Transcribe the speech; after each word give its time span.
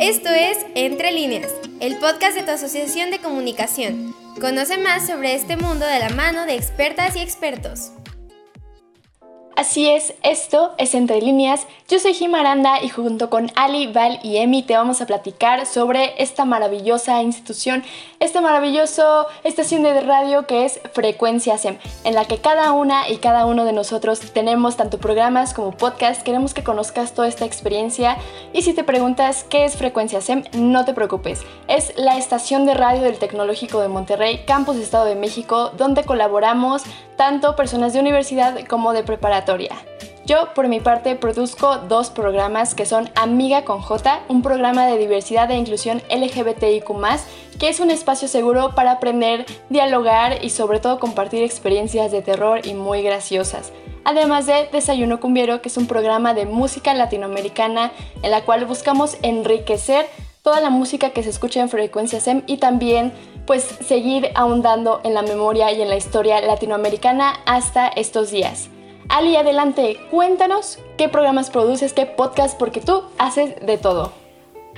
Esto 0.00 0.28
es 0.28 0.58
Entre 0.74 1.12
líneas, 1.12 1.52
el 1.80 1.96
podcast 1.98 2.34
de 2.34 2.42
tu 2.42 2.50
asociación 2.50 3.10
de 3.10 3.20
comunicación. 3.20 4.14
Conoce 4.40 4.76
más 4.76 5.06
sobre 5.06 5.34
este 5.34 5.56
mundo 5.56 5.86
de 5.86 6.00
la 6.00 6.10
mano 6.10 6.46
de 6.46 6.54
expertas 6.54 7.14
y 7.14 7.20
expertos. 7.20 7.92
Así 9.56 9.88
es, 9.88 10.14
esto 10.24 10.72
es 10.78 10.94
Entre 10.96 11.20
Líneas. 11.20 11.68
Yo 11.88 12.00
soy 12.00 12.12
Jim 12.12 12.34
Aranda 12.34 12.82
y 12.82 12.88
junto 12.88 13.30
con 13.30 13.52
Ali, 13.54 13.86
Val 13.86 14.18
y 14.24 14.38
Emi 14.38 14.64
te 14.64 14.76
vamos 14.76 15.00
a 15.00 15.06
platicar 15.06 15.64
sobre 15.64 16.20
esta 16.20 16.44
maravillosa 16.44 17.22
institución, 17.22 17.84
esta 18.18 18.40
maravillosa 18.40 19.26
estación 19.44 19.84
de 19.84 20.00
radio 20.00 20.48
que 20.48 20.64
es 20.64 20.80
Frecuencia 20.92 21.56
SEM, 21.56 21.78
en 22.02 22.14
la 22.14 22.24
que 22.24 22.38
cada 22.38 22.72
una 22.72 23.08
y 23.08 23.18
cada 23.18 23.46
uno 23.46 23.64
de 23.64 23.72
nosotros 23.72 24.18
tenemos 24.32 24.76
tanto 24.76 24.98
programas 24.98 25.54
como 25.54 25.70
podcasts. 25.70 26.24
Queremos 26.24 26.52
que 26.52 26.64
conozcas 26.64 27.14
toda 27.14 27.28
esta 27.28 27.44
experiencia 27.44 28.16
y 28.52 28.62
si 28.62 28.72
te 28.72 28.82
preguntas 28.82 29.44
qué 29.48 29.66
es 29.66 29.76
Frecuencia 29.76 30.20
SEM, 30.20 30.42
no 30.54 30.84
te 30.84 30.94
preocupes. 30.94 31.42
Es 31.68 31.92
la 31.96 32.18
estación 32.18 32.66
de 32.66 32.74
radio 32.74 33.02
del 33.02 33.18
Tecnológico 33.20 33.78
de 33.80 33.88
Monterrey, 33.88 34.44
Campus 34.46 34.78
Estado 34.78 35.04
de 35.04 35.14
México, 35.14 35.70
donde 35.76 36.02
colaboramos 36.02 36.82
tanto 37.16 37.54
personas 37.54 37.92
de 37.92 38.00
universidad 38.00 38.58
como 38.66 38.92
de 38.92 39.04
preparatoria. 39.04 39.43
Yo, 40.26 40.54
por 40.54 40.68
mi 40.68 40.80
parte, 40.80 41.16
produzco 41.16 41.76
dos 41.78 42.08
programas 42.08 42.74
que 42.74 42.86
son 42.86 43.10
Amiga 43.14 43.66
con 43.66 43.82
J, 43.82 44.22
un 44.28 44.40
programa 44.40 44.86
de 44.86 44.96
diversidad 44.96 45.50
e 45.50 45.56
inclusión 45.56 46.02
LGBTIQ, 46.08 46.88
que 47.58 47.68
es 47.68 47.78
un 47.78 47.90
espacio 47.90 48.26
seguro 48.26 48.74
para 48.74 48.92
aprender, 48.92 49.44
dialogar 49.68 50.42
y 50.42 50.48
sobre 50.48 50.80
todo 50.80 50.98
compartir 50.98 51.42
experiencias 51.42 52.10
de 52.10 52.22
terror 52.22 52.66
y 52.66 52.72
muy 52.72 53.02
graciosas. 53.02 53.70
Además 54.04 54.46
de 54.46 54.68
Desayuno 54.72 55.20
Cumbiero, 55.20 55.60
que 55.60 55.68
es 55.68 55.76
un 55.76 55.86
programa 55.86 56.32
de 56.32 56.46
música 56.46 56.94
latinoamericana 56.94 57.92
en 58.22 58.30
la 58.30 58.44
cual 58.44 58.64
buscamos 58.64 59.18
enriquecer 59.22 60.06
toda 60.42 60.60
la 60.60 60.70
música 60.70 61.10
que 61.10 61.22
se 61.22 61.30
escucha 61.30 61.60
en 61.60 61.70
frecuencia 61.70 62.20
SEM 62.20 62.42
y 62.46 62.58
también 62.58 63.12
pues 63.46 63.62
seguir 63.62 64.30
ahondando 64.34 65.00
en 65.04 65.14
la 65.14 65.22
memoria 65.22 65.70
y 65.72 65.82
en 65.82 65.88
la 65.88 65.96
historia 65.96 66.40
latinoamericana 66.40 67.40
hasta 67.46 67.88
estos 67.88 68.30
días. 68.30 68.68
Ali, 69.08 69.36
adelante, 69.36 69.98
cuéntanos 70.10 70.78
qué 70.96 71.08
programas 71.08 71.50
produces, 71.50 71.92
qué 71.92 72.06
podcast, 72.06 72.58
porque 72.58 72.80
tú 72.80 73.02
haces 73.18 73.54
de 73.64 73.76
todo. 73.76 74.12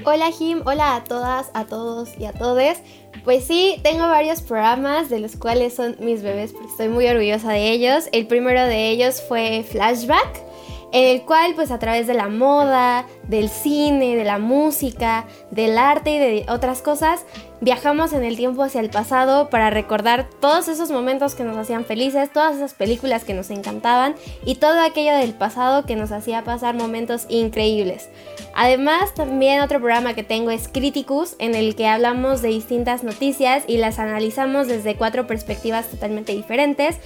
Hola 0.05 0.31
Jim, 0.31 0.63
hola 0.67 0.97
a 0.97 1.05
todas, 1.05 1.51
a 1.55 1.65
todos 1.65 2.11
y 2.19 2.27
a 2.27 2.33
todes. 2.33 2.83
Pues 3.25 3.45
sí, 3.45 3.81
tengo 3.83 4.07
varios 4.09 4.43
programas 4.43 5.09
de 5.09 5.21
los 5.21 5.37
cuales 5.37 5.75
son 5.75 5.97
mis 6.01 6.23
bebés 6.23 6.53
porque 6.53 6.69
estoy 6.69 6.89
muy 6.89 7.07
orgullosa 7.07 7.53
de 7.53 7.71
ellos. 7.71 8.09
El 8.13 8.27
primero 8.27 8.63
de 8.65 8.91
ellos 8.91 9.23
fue 9.27 9.65
Flashback, 9.69 10.43
el 10.92 11.23
cual 11.23 11.55
pues 11.55 11.70
a 11.70 11.79
través 11.79 12.06
de 12.06 12.15
la 12.15 12.29
moda, 12.29 13.06
del 13.29 13.48
cine, 13.48 14.17
de 14.17 14.25
la 14.25 14.39
música, 14.39 15.27
del 15.51 15.79
arte 15.79 16.11
y 16.11 16.19
de 16.19 16.47
otras 16.48 16.83
cosas, 16.83 17.25
viajamos 17.61 18.12
en 18.12 18.25
el 18.25 18.37
tiempo 18.37 18.62
hacia 18.62 18.81
el 18.81 18.91
pasado 18.91 19.48
para 19.51 19.70
recordar 19.70 20.29
todos 20.41 20.69
esos 20.69 20.91
momentos 20.91 21.34
que 21.34 21.45
nos 21.45 21.57
hacían 21.57 21.84
felices, 21.84 22.33
todas 22.33 22.57
esas 22.57 22.75
películas 22.75 23.25
que 23.25 23.34
nos 23.34 23.51
encantaban 23.51 24.14
y 24.45 24.57
todo 24.57 24.81
aquello 24.81 25.14
del 25.17 25.34
pasado 25.34 25.84
que 25.87 25.97
nos 25.97 26.12
hacía 26.12 26.45
pasar 26.45 26.75
momentos 26.75 27.27
increíbles. 27.29 28.09
Además, 28.55 29.14
también 29.14 29.61
otro 29.61 29.79
programa 29.79 30.14
que 30.14 30.23
tengo 30.23 30.51
es 30.51 30.69
Criticus, 30.69 31.37
en 31.39 31.55
el 31.55 31.77
que 31.77 31.89
hablamos 31.89 32.42
de 32.42 32.48
distintas 32.48 33.05
noticias 33.05 33.64
y 33.67 33.77
las 33.77 33.98
analizamos 33.98 34.67
desde 34.67 34.97
cuatro 34.97 35.27
perspectivas 35.27 35.89
totalmente 35.89 36.33
diferentes 36.33 36.97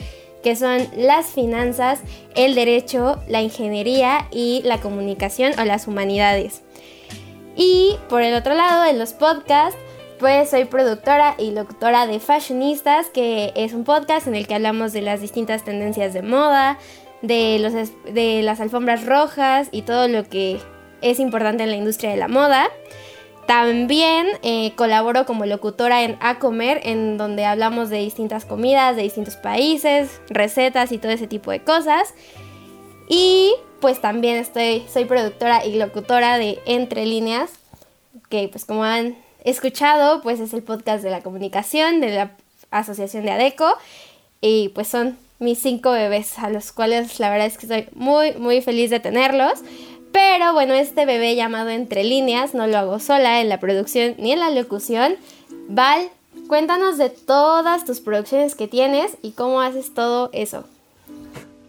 que 0.42 0.56
son 0.56 0.88
las 0.96 1.26
finanzas, 1.26 2.00
el 2.34 2.54
derecho, 2.54 3.20
la 3.28 3.42
ingeniería 3.42 4.28
y 4.30 4.62
la 4.64 4.80
comunicación 4.80 5.52
o 5.58 5.64
las 5.64 5.86
humanidades. 5.86 6.62
Y 7.56 7.96
por 8.08 8.22
el 8.22 8.34
otro 8.34 8.54
lado, 8.54 8.84
en 8.84 8.98
los 8.98 9.12
podcasts, 9.12 9.78
pues 10.18 10.50
soy 10.50 10.66
productora 10.66 11.34
y 11.38 11.50
locutora 11.50 12.06
de 12.06 12.20
Fashionistas, 12.20 13.08
que 13.08 13.52
es 13.56 13.72
un 13.72 13.84
podcast 13.84 14.26
en 14.26 14.34
el 14.34 14.46
que 14.46 14.54
hablamos 14.54 14.92
de 14.92 15.02
las 15.02 15.20
distintas 15.20 15.64
tendencias 15.64 16.12
de 16.12 16.22
moda, 16.22 16.78
de, 17.22 17.58
los, 17.58 17.72
de 18.12 18.42
las 18.42 18.60
alfombras 18.60 19.06
rojas 19.06 19.68
y 19.72 19.82
todo 19.82 20.08
lo 20.08 20.24
que 20.24 20.58
es 21.02 21.20
importante 21.20 21.64
en 21.64 21.70
la 21.70 21.76
industria 21.76 22.10
de 22.10 22.16
la 22.16 22.28
moda. 22.28 22.68
También 23.50 24.28
eh, 24.44 24.74
colaboro 24.76 25.26
como 25.26 25.44
locutora 25.44 26.04
en 26.04 26.16
A 26.20 26.38
Comer, 26.38 26.82
en 26.84 27.18
donde 27.18 27.44
hablamos 27.44 27.90
de 27.90 27.98
distintas 27.98 28.44
comidas 28.44 28.94
de 28.94 29.02
distintos 29.02 29.34
países, 29.34 30.20
recetas 30.28 30.92
y 30.92 30.98
todo 30.98 31.10
ese 31.10 31.26
tipo 31.26 31.50
de 31.50 31.64
cosas. 31.64 32.14
Y 33.08 33.52
pues 33.80 34.00
también 34.00 34.36
estoy, 34.36 34.84
soy 34.88 35.04
productora 35.04 35.66
y 35.66 35.74
locutora 35.74 36.38
de 36.38 36.60
Entre 36.64 37.04
Líneas, 37.06 37.50
que 38.28 38.46
pues 38.46 38.64
como 38.64 38.84
han 38.84 39.16
escuchado, 39.42 40.22
pues 40.22 40.38
es 40.38 40.54
el 40.54 40.62
podcast 40.62 41.02
de 41.02 41.10
la 41.10 41.20
comunicación 41.20 42.00
de 42.00 42.10
la 42.10 42.30
Asociación 42.70 43.24
de 43.24 43.32
ADECO. 43.32 43.66
Y 44.40 44.68
pues 44.76 44.86
son 44.86 45.18
mis 45.40 45.58
cinco 45.58 45.90
bebés, 45.90 46.38
a 46.38 46.50
los 46.50 46.70
cuales 46.70 47.18
la 47.18 47.30
verdad 47.30 47.48
es 47.48 47.58
que 47.58 47.66
estoy 47.66 47.88
muy, 47.96 48.32
muy 48.34 48.62
feliz 48.62 48.90
de 48.90 49.00
tenerlos. 49.00 49.54
Pero 50.12 50.52
bueno, 50.52 50.74
este 50.74 51.06
bebé 51.06 51.36
llamado 51.36 51.70
Entre 51.70 52.04
Líneas 52.04 52.54
no 52.54 52.66
lo 52.66 52.78
hago 52.78 52.98
sola 52.98 53.40
en 53.40 53.48
la 53.48 53.60
producción 53.60 54.14
ni 54.18 54.32
en 54.32 54.40
la 54.40 54.50
locución. 54.50 55.16
Val, 55.68 56.08
cuéntanos 56.48 56.98
de 56.98 57.10
todas 57.10 57.84
tus 57.84 58.00
producciones 58.00 58.54
que 58.54 58.68
tienes 58.68 59.16
y 59.22 59.32
cómo 59.32 59.60
haces 59.60 59.94
todo 59.94 60.30
eso. 60.32 60.64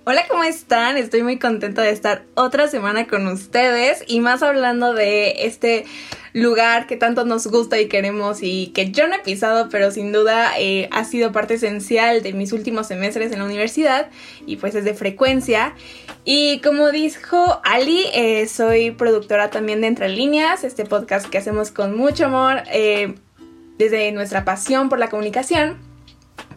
Hola, 0.04 0.24
¿cómo 0.28 0.44
están? 0.44 0.98
Estoy 0.98 1.22
muy 1.22 1.38
contenta 1.38 1.84
de 1.84 1.92
estar 1.92 2.24
otra 2.34 2.68
semana 2.68 3.06
con 3.06 3.28
ustedes 3.28 4.04
y 4.08 4.20
más 4.20 4.42
hablando 4.42 4.96
de 4.96 5.46
este 5.46 5.86
lugar 6.34 6.88
que 6.88 6.98
tanto 6.98 7.24
nos 7.24 7.46
gusta 7.46 7.80
y 7.80 7.88
queremos 7.88 8.40
y 8.42 8.72
que 8.74 8.90
yo 8.90 9.08
no 9.08 9.14
he 9.14 9.20
pisado, 9.20 9.70
pero 9.70 9.92
sin 9.92 10.12
duda 10.12 10.54
eh, 10.58 10.90
ha 10.92 11.04
sido 11.04 11.32
parte 11.32 11.54
esencial 11.54 12.24
de 12.24 12.34
mis 12.34 12.52
últimos 12.52 12.88
semestres 12.88 13.32
en 13.32 13.38
la 13.38 13.46
universidad 13.46 14.10
y 14.48 14.56
pues 14.56 14.74
es 14.74 14.86
de 14.86 14.96
frecuencia. 14.96 15.76
Y 16.26 16.62
como 16.62 16.90
dijo 16.90 17.62
Ali, 17.64 18.06
eh, 18.16 18.48
soy 18.48 18.90
productora 18.90 19.52
también 19.52 19.82
de 19.82 19.88
Entre 19.88 20.10
Líneas, 20.10 20.64
este 20.64 20.84
podcast 20.84 21.28
que 21.28 21.38
hacemos 21.38 21.70
con 21.70 21.96
mucho 21.96 22.26
amor 22.26 22.64
eh, 22.72 23.14
desde 23.78 24.12
nuestra 24.14 24.46
pasión 24.46 24.90
por 24.90 24.98
la 24.98 25.12
comunicación. 25.12 25.91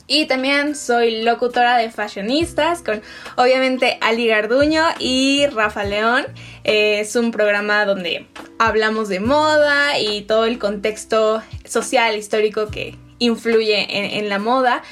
Y 0.07 0.27
también 0.27 0.75
soy 0.75 1.23
locutora 1.23 1.79
de 1.79 1.91
Fashionistas 1.91 2.83
con 2.83 3.01
obviamente 3.37 3.97
Ali 4.03 4.27
Garduño 4.27 4.83
y 4.99 5.47
Rafa 5.47 5.85
León. 5.85 6.27
es 6.63 7.17
un 7.17 7.31
programa 7.31 7.87
donde 7.87 8.27
hablamos 8.59 9.09
de 9.09 9.21
moda 9.21 9.99
y 9.99 10.23
todo 10.23 10.45
el 10.45 10.59
contexto 10.59 11.43
social, 11.65 12.17
histórico 12.17 12.69
que 12.69 12.97
influye 13.19 14.19
en, 14.19 14.29
la 14.29 14.39
moda. 14.39 14.83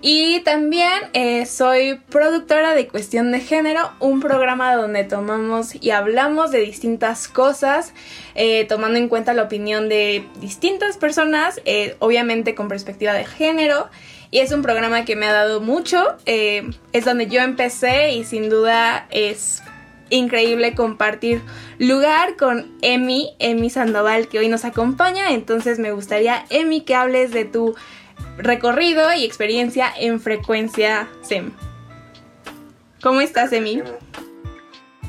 Y 0.00 0.40
también 0.40 0.92
eh, 1.12 1.44
soy 1.46 2.00
productora 2.08 2.74
de 2.74 2.86
Cuestión 2.86 3.32
de 3.32 3.40
Género, 3.40 3.90
un 3.98 4.20
programa 4.20 4.76
donde 4.76 5.02
tomamos 5.02 5.74
y 5.74 5.90
hablamos 5.90 6.52
de 6.52 6.60
distintas 6.60 7.26
cosas, 7.26 7.94
eh, 8.36 8.64
tomando 8.66 8.98
en 8.98 9.08
cuenta 9.08 9.34
la 9.34 9.42
opinión 9.42 9.88
de 9.88 10.24
distintas 10.40 10.98
personas, 10.98 11.60
eh, 11.64 11.96
obviamente 11.98 12.54
con 12.54 12.68
perspectiva 12.68 13.12
de 13.12 13.24
género. 13.24 13.88
Y 14.30 14.40
es 14.40 14.52
un 14.52 14.62
programa 14.62 15.04
que 15.04 15.16
me 15.16 15.26
ha 15.26 15.32
dado 15.32 15.60
mucho. 15.60 16.16
Eh, 16.26 16.70
es 16.92 17.04
donde 17.04 17.28
yo 17.28 17.40
empecé 17.40 18.12
y 18.12 18.24
sin 18.24 18.50
duda 18.50 19.06
es 19.10 19.62
increíble 20.10 20.74
compartir 20.74 21.42
lugar 21.78 22.36
con 22.36 22.70
Emi, 22.82 23.34
Emi 23.38 23.70
Sandoval, 23.70 24.28
que 24.28 24.38
hoy 24.38 24.48
nos 24.48 24.64
acompaña. 24.64 25.32
Entonces 25.32 25.78
me 25.78 25.92
gustaría, 25.92 26.44
Emi, 26.50 26.82
que 26.82 26.94
hables 26.94 27.30
de 27.30 27.44
tu 27.44 27.74
recorrido 28.36 29.12
y 29.14 29.24
experiencia 29.24 29.90
en 29.98 30.20
frecuencia 30.20 31.08
SEM. 31.22 31.52
¿Cómo 33.02 33.20
estás, 33.20 33.52
Emi? 33.52 33.82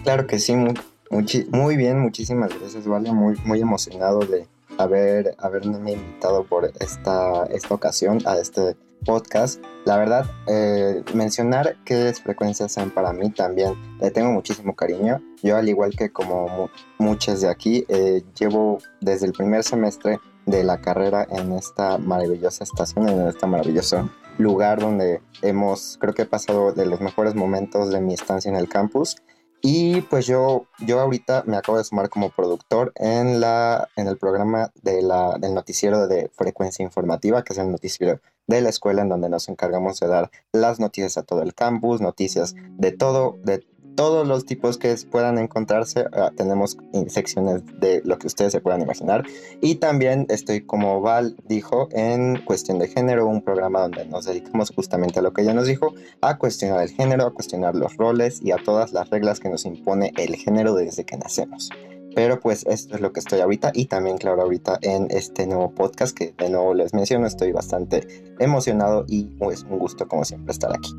Claro 0.03 0.27
que 0.27 0.39
sí, 0.39 0.55
muy, 0.55 1.75
bien, 1.75 1.99
muchísimas 1.99 2.57
gracias, 2.57 2.87
Vale. 2.87 3.11
Muy, 3.11 3.35
muy 3.43 3.59
emocionado 3.59 4.19
de 4.19 4.47
haber, 4.77 5.35
haberme 5.39 5.93
invitado 5.93 6.43
por 6.45 6.71
esta 6.79 7.47
ocasión 7.69 8.19
a 8.25 8.37
este 8.37 8.77
podcast. 9.05 9.63
La 9.85 9.97
verdad, 9.97 10.25
eh, 10.47 11.03
mencionar 11.13 11.77
que 11.85 12.09
es 12.09 12.21
Frecuencia 12.21 12.69
Zen 12.69 12.91
para 12.91 13.13
mí 13.13 13.29
también 13.31 13.73
le 13.99 14.11
tengo 14.11 14.31
muchísimo 14.31 14.75
cariño. 14.75 15.21
Yo, 15.41 15.57
al 15.57 15.69
igual 15.69 15.95
que 15.95 16.11
como 16.11 16.69
muchas 16.97 17.41
de 17.41 17.49
aquí, 17.49 17.85
eh, 17.87 18.23
llevo 18.39 18.79
desde 19.01 19.25
el 19.25 19.33
primer 19.33 19.63
semestre 19.63 20.19
de 20.45 20.63
la 20.63 20.81
carrera 20.81 21.27
en 21.29 21.53
esta 21.53 21.97
maravillosa 21.97 22.63
estación, 22.63 23.09
en 23.09 23.27
este 23.27 23.45
maravilloso 23.45 24.09
lugar 24.37 24.79
donde 24.79 25.21
hemos, 25.41 25.97
creo 25.99 26.13
que 26.13 26.23
he 26.23 26.25
pasado 26.25 26.71
de 26.71 26.85
los 26.85 27.01
mejores 27.01 27.35
momentos 27.35 27.91
de 27.91 28.01
mi 28.01 28.13
estancia 28.13 28.49
en 28.49 28.55
el 28.55 28.69
campus. 28.69 29.17
Y 29.61 30.01
pues 30.01 30.25
yo, 30.25 30.67
yo 30.79 30.99
ahorita 30.99 31.43
me 31.45 31.57
acabo 31.57 31.77
de 31.77 31.83
sumar 31.83 32.09
como 32.09 32.29
productor 32.29 32.93
en, 32.95 33.41
la, 33.41 33.89
en 33.97 34.07
el 34.07 34.17
programa 34.17 34.71
de 34.81 35.01
la, 35.01 35.37
del 35.37 35.53
noticiero 35.53 36.07
de 36.07 36.29
frecuencia 36.35 36.83
informativa, 36.83 37.43
que 37.43 37.53
es 37.53 37.59
el 37.59 37.71
noticiero 37.71 38.21
de 38.47 38.61
la 38.61 38.69
escuela 38.69 39.01
en 39.01 39.09
donde 39.09 39.29
nos 39.29 39.49
encargamos 39.49 39.99
de 39.99 40.07
dar 40.07 40.31
las 40.53 40.79
noticias 40.79 41.17
a 41.17 41.23
todo 41.23 41.41
el 41.43 41.53
campus, 41.53 42.01
noticias 42.01 42.55
de 42.77 42.91
todo, 42.91 43.37
de 43.43 43.65
todos 43.99 44.25
los 44.25 44.45
tipos 44.45 44.77
que 44.77 44.95
puedan 45.11 45.37
encontrarse. 45.37 46.05
Ah, 46.13 46.31
tenemos 46.33 46.77
secciones 47.09 47.63
de 47.81 48.01
lo 48.05 48.17
que 48.17 48.27
ustedes 48.27 48.53
se 48.53 48.61
puedan 48.61 48.81
imaginar. 48.81 49.25
Y 49.59 49.75
también 49.75 50.25
estoy, 50.29 50.61
como 50.61 51.01
Val 51.01 51.35
dijo, 51.49 51.89
en 51.91 52.41
cuestión 52.45 52.79
de 52.79 52.87
género, 52.87 53.27
un 53.27 53.41
programa 53.41 53.81
donde 53.81 54.05
nos 54.05 54.23
dedicamos 54.23 54.71
justamente 54.73 55.19
a 55.19 55.21
lo 55.21 55.33
que 55.33 55.41
ella 55.41 55.53
nos 55.53 55.67
dijo, 55.67 55.93
a 56.21 56.37
cuestionar 56.37 56.81
el 56.83 56.91
género, 56.91 57.25
a 57.25 57.33
cuestionar 57.33 57.75
los 57.75 57.97
roles 57.97 58.41
y 58.41 58.51
a 58.53 58.63
todas 58.63 58.93
las 58.93 59.09
reglas 59.09 59.41
que 59.41 59.49
nos 59.49 59.65
impone 59.65 60.13
el 60.15 60.33
género 60.37 60.75
desde 60.75 61.03
que 61.03 61.17
nacemos. 61.17 61.69
Pero 62.15 62.39
pues 62.39 62.65
esto 62.67 62.95
es 62.95 63.01
lo 63.01 63.11
que 63.11 63.19
estoy 63.19 63.41
ahorita 63.41 63.73
y 63.73 63.87
también 63.87 64.17
claro 64.17 64.43
ahorita 64.43 64.79
en 64.81 65.07
este 65.09 65.45
nuevo 65.45 65.71
podcast 65.75 66.17
que 66.17 66.33
de 66.37 66.49
nuevo 66.49 66.73
les 66.73 66.93
menciono, 66.93 67.27
estoy 67.27 67.51
bastante 67.51 68.07
emocionado 68.39 69.03
y 69.09 69.25
es 69.25 69.35
pues, 69.37 69.63
un 69.63 69.77
gusto 69.77 70.07
como 70.07 70.23
siempre 70.23 70.53
estar 70.53 70.73
aquí. 70.73 70.93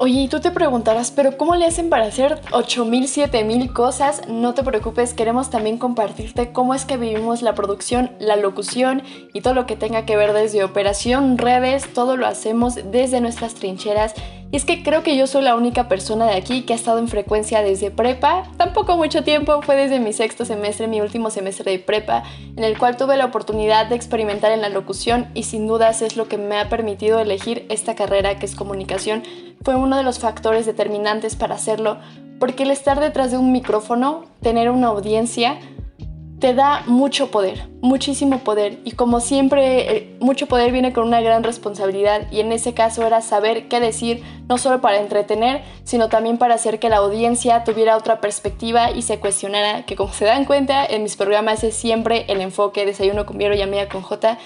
Oye, 0.00 0.20
y 0.20 0.28
tú 0.28 0.38
te 0.38 0.52
preguntarás, 0.52 1.10
pero 1.10 1.36
¿cómo 1.36 1.56
le 1.56 1.66
hacen 1.66 1.90
para 1.90 2.04
hacer 2.04 2.40
8000, 2.52 3.08
7000 3.08 3.72
cosas? 3.72 4.28
No 4.28 4.54
te 4.54 4.62
preocupes, 4.62 5.12
queremos 5.12 5.50
también 5.50 5.76
compartirte 5.76 6.52
cómo 6.52 6.72
es 6.72 6.84
que 6.84 6.96
vivimos 6.96 7.42
la 7.42 7.56
producción, 7.56 8.12
la 8.20 8.36
locución 8.36 9.02
y 9.32 9.40
todo 9.40 9.54
lo 9.54 9.66
que 9.66 9.74
tenga 9.74 10.06
que 10.06 10.16
ver 10.16 10.34
desde 10.34 10.62
operación, 10.62 11.36
redes, 11.36 11.92
todo 11.94 12.16
lo 12.16 12.28
hacemos 12.28 12.76
desde 12.92 13.20
nuestras 13.20 13.54
trincheras 13.54 14.14
y 14.50 14.56
es 14.56 14.64
que 14.64 14.82
creo 14.82 15.02
que 15.02 15.16
yo 15.16 15.26
soy 15.26 15.42
la 15.42 15.54
única 15.54 15.88
persona 15.88 16.26
de 16.26 16.34
aquí 16.34 16.62
que 16.62 16.72
ha 16.72 16.76
estado 16.76 16.98
en 16.98 17.08
frecuencia 17.08 17.62
desde 17.62 17.90
prepa. 17.90 18.44
Tampoco 18.56 18.96
mucho 18.96 19.22
tiempo, 19.22 19.60
fue 19.60 19.76
desde 19.76 20.00
mi 20.00 20.14
sexto 20.14 20.46
semestre, 20.46 20.86
mi 20.86 21.02
último 21.02 21.28
semestre 21.30 21.72
de 21.72 21.78
prepa, 21.78 22.22
en 22.56 22.64
el 22.64 22.78
cual 22.78 22.96
tuve 22.96 23.18
la 23.18 23.26
oportunidad 23.26 23.86
de 23.86 23.96
experimentar 23.96 24.50
en 24.52 24.62
la 24.62 24.70
locución 24.70 25.28
y 25.34 25.42
sin 25.42 25.66
dudas 25.66 26.00
es 26.00 26.16
lo 26.16 26.28
que 26.28 26.38
me 26.38 26.58
ha 26.58 26.70
permitido 26.70 27.20
elegir 27.20 27.66
esta 27.68 27.94
carrera 27.94 28.38
que 28.38 28.46
es 28.46 28.54
comunicación. 28.54 29.22
Fue 29.62 29.74
uno 29.74 29.98
de 29.98 30.02
los 30.02 30.18
factores 30.18 30.64
determinantes 30.64 31.36
para 31.36 31.56
hacerlo, 31.56 31.98
porque 32.38 32.62
el 32.62 32.70
estar 32.70 33.00
detrás 33.00 33.30
de 33.30 33.36
un 33.36 33.52
micrófono, 33.52 34.24
tener 34.40 34.70
una 34.70 34.86
audiencia, 34.86 35.58
te 36.38 36.54
da 36.54 36.84
mucho 36.86 37.30
poder, 37.30 37.68
muchísimo 37.80 38.38
poder. 38.38 38.78
Y 38.84 38.92
como 38.92 39.20
siempre, 39.20 39.96
eh, 39.96 40.16
mucho 40.20 40.46
poder 40.46 40.70
viene 40.72 40.92
con 40.92 41.06
una 41.06 41.20
gran 41.20 41.42
responsabilidad. 41.42 42.30
Y 42.30 42.40
en 42.40 42.52
ese 42.52 42.74
caso 42.74 43.04
era 43.06 43.20
saber 43.22 43.68
qué 43.68 43.80
decir, 43.80 44.22
no 44.48 44.56
solo 44.56 44.80
para 44.80 44.98
entretener, 44.98 45.62
sino 45.84 46.08
también 46.08 46.38
para 46.38 46.54
hacer 46.54 46.78
que 46.78 46.88
la 46.88 46.98
audiencia 46.98 47.64
tuviera 47.64 47.96
otra 47.96 48.20
perspectiva 48.20 48.90
y 48.92 49.02
se 49.02 49.18
cuestionara, 49.18 49.84
que 49.84 49.96
como 49.96 50.12
se 50.12 50.26
dan 50.26 50.44
cuenta, 50.44 50.84
en 50.86 51.02
mis 51.02 51.16
programas 51.16 51.64
es 51.64 51.74
siempre 51.74 52.24
el 52.28 52.40
enfoque, 52.40 52.86
desayuno 52.86 53.26
con 53.26 53.38
Viero 53.38 53.56
y 53.56 53.62
amiga 53.62 53.88
con 53.88 54.02
J, 54.02 54.38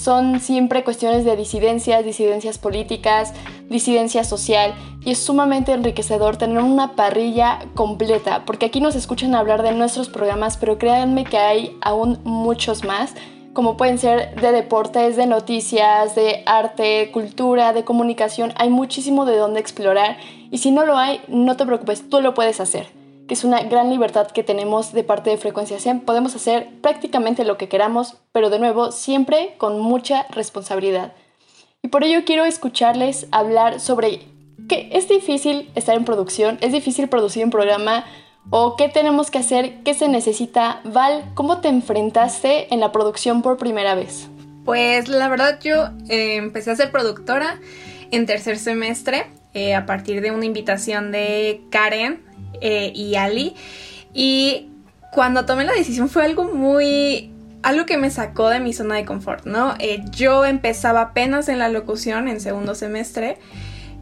son 0.00 0.40
siempre 0.40 0.84
cuestiones 0.84 1.24
de 1.24 1.36
disidencias, 1.36 2.04
disidencias 2.04 2.58
políticas, 2.58 3.32
disidencia 3.68 4.24
social 4.24 4.74
y 5.04 5.12
es 5.12 5.18
sumamente 5.18 5.72
enriquecedor 5.72 6.36
tener 6.36 6.58
una 6.58 6.94
parrilla 6.94 7.58
completa, 7.74 8.44
porque 8.44 8.66
aquí 8.66 8.80
nos 8.80 8.94
escuchan 8.94 9.34
hablar 9.34 9.62
de 9.62 9.72
nuestros 9.72 10.08
programas, 10.08 10.56
pero 10.56 10.78
créanme 10.78 11.24
que 11.24 11.38
hay 11.38 11.76
aún 11.82 12.18
muchos 12.24 12.84
más 12.84 13.14
como 13.52 13.78
pueden 13.78 13.96
ser 13.96 14.38
de 14.38 14.52
deportes, 14.52 15.16
de 15.16 15.26
noticias, 15.26 16.14
de 16.14 16.42
arte, 16.44 17.10
cultura, 17.10 17.72
de 17.72 17.84
comunicación. 17.84 18.52
Hay 18.56 18.68
muchísimo 18.68 19.24
de 19.24 19.38
dónde 19.38 19.60
explorar 19.60 20.18
y 20.50 20.58
si 20.58 20.70
no 20.70 20.84
lo 20.84 20.98
hay, 20.98 21.22
no 21.28 21.56
te 21.56 21.64
preocupes, 21.64 22.10
tú 22.10 22.20
lo 22.20 22.34
puedes 22.34 22.60
hacer, 22.60 22.86
que 23.26 23.34
es 23.34 23.44
una 23.44 23.62
gran 23.62 23.90
libertad 23.90 24.28
que 24.30 24.42
tenemos 24.42 24.92
de 24.92 25.04
parte 25.04 25.30
de 25.30 25.36
Frecuencia 25.36 25.78
100. 25.78 26.00
Podemos 26.00 26.34
hacer 26.34 26.68
prácticamente 26.80 27.44
lo 27.44 27.58
que 27.58 27.68
queramos, 27.68 28.16
pero 28.32 28.50
de 28.50 28.58
nuevo, 28.58 28.92
siempre 28.92 29.54
con 29.58 29.80
mucha 29.80 30.26
responsabilidad. 30.30 31.12
Y 31.82 31.88
por 31.88 32.04
ello 32.04 32.24
quiero 32.24 32.44
escucharles 32.44 33.26
hablar 33.30 33.80
sobre 33.80 34.20
que 34.68 34.88
es 34.92 35.08
difícil 35.08 35.70
estar 35.74 35.96
en 35.96 36.04
producción, 36.04 36.58
es 36.60 36.72
difícil 36.72 37.08
producir 37.08 37.44
un 37.44 37.50
programa 37.50 38.04
¿O 38.50 38.76
qué 38.76 38.88
tenemos 38.88 39.30
que 39.30 39.38
hacer? 39.38 39.82
¿Qué 39.84 39.94
se 39.94 40.08
necesita? 40.08 40.80
Val, 40.84 41.24
¿cómo 41.34 41.60
te 41.60 41.68
enfrentaste 41.68 42.72
en 42.72 42.78
la 42.78 42.92
producción 42.92 43.42
por 43.42 43.56
primera 43.56 43.96
vez? 43.96 44.28
Pues 44.64 45.08
la 45.08 45.28
verdad 45.28 45.58
yo 45.60 45.90
eh, 46.08 46.36
empecé 46.36 46.70
a 46.70 46.76
ser 46.76 46.92
productora 46.92 47.58
en 48.12 48.24
tercer 48.24 48.58
semestre 48.58 49.26
eh, 49.52 49.74
a 49.74 49.84
partir 49.84 50.20
de 50.20 50.30
una 50.30 50.44
invitación 50.44 51.10
de 51.10 51.62
Karen 51.70 52.22
eh, 52.60 52.92
y 52.94 53.16
Ali. 53.16 53.54
Y 54.12 54.68
cuando 55.12 55.44
tomé 55.44 55.64
la 55.64 55.72
decisión 55.72 56.08
fue 56.08 56.24
algo 56.24 56.44
muy... 56.44 57.30
algo 57.62 57.86
que 57.86 57.96
me 57.96 58.10
sacó 58.10 58.48
de 58.48 58.60
mi 58.60 58.72
zona 58.72 58.96
de 58.96 59.04
confort, 59.04 59.46
¿no? 59.46 59.74
yo 60.12 60.44
empezaba 60.44 61.00
apenas 61.00 61.48
en 61.48 61.58
la 61.58 61.68
locución 61.68 62.28
en 62.28 62.40
segundo 62.40 62.74
semestre 62.74 63.38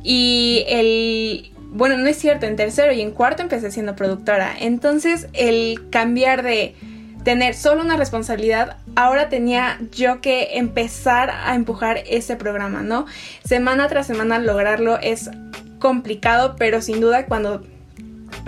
y 0.02 0.64
el 0.68 1.50
bueno, 1.74 1.96
no 1.96 2.06
es 2.06 2.16
cierto, 2.16 2.46
en 2.46 2.54
tercero 2.54 2.92
y 2.92 3.00
en 3.00 3.10
cuarto 3.10 3.42
empecé 3.42 3.72
siendo 3.72 3.96
productora. 3.96 4.54
Entonces 4.60 5.26
el 5.32 5.90
cambiar 5.90 6.44
de 6.44 6.76
tener 7.24 7.54
solo 7.54 7.82
una 7.82 7.96
responsabilidad, 7.96 8.76
ahora 8.94 9.28
tenía 9.28 9.80
yo 9.90 10.20
que 10.20 10.58
empezar 10.58 11.30
a 11.30 11.56
empujar 11.56 12.04
ese 12.06 12.36
programa, 12.36 12.82
¿no? 12.82 13.06
Semana 13.44 13.88
tras 13.88 14.06
semana 14.06 14.38
lograrlo 14.38 14.98
es 15.00 15.30
complicado, 15.80 16.54
pero 16.56 16.80
sin 16.80 17.00
duda 17.00 17.26
cuando 17.26 17.64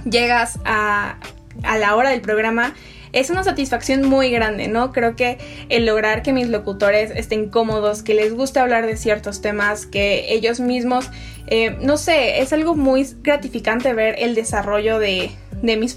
llegas 0.05 0.59
a, 0.65 1.19
a 1.63 1.79
la 1.79 1.97
hora 1.97 2.11
del 2.11 2.21
programa, 2.21 2.75
es 3.17 3.31
una 3.31 3.45
satisfacción 3.45 4.07
muy 4.07 4.31
grande, 4.31 4.69
¿no? 4.69 4.93
Creo 4.93 5.17
que 5.17 5.39
el 5.71 5.87
lograr 5.87 6.23
que 6.23 6.35
mis 6.35 6.49
locutores 6.49 7.11
estén 7.15 7.49
cómodos, 7.49 8.03
que 8.03 8.13
les 8.13 8.35
guste 8.35 8.61
hablar 8.61 8.85
de 8.87 8.97
ciertos 8.99 9.41
temas, 9.41 9.87
que 9.87 10.35
ellos 10.35 10.61
mismos, 10.61 11.11
eh, 11.47 11.77
no 11.81 11.97
sé, 11.97 12.43
es 12.43 12.53
algo 12.53 12.77
muy 12.77 13.07
gratificante 13.23 13.95
ver 13.95 14.17
el 14.19 14.35
desarrollo 14.35 14.99
de, 14.99 15.31
mis, 15.63 15.97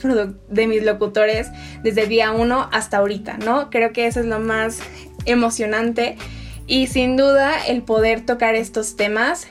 de 0.49 0.67
mis 0.67 0.83
locutores 0.83 1.47
desde 1.83 2.07
día 2.07 2.31
uno 2.31 2.69
hasta 2.71 2.97
ahorita, 2.97 3.37
¿no? 3.37 3.69
Creo 3.69 3.91
que 3.91 4.07
eso 4.07 4.21
es 4.21 4.25
lo 4.25 4.39
más 4.39 4.79
emocionante 5.25 6.15
y 6.67 6.87
sin 6.87 7.17
duda 7.17 7.65
el 7.67 7.81
poder 7.81 8.25
tocar 8.25 8.55
estos 8.55 8.95
temas 8.95 9.47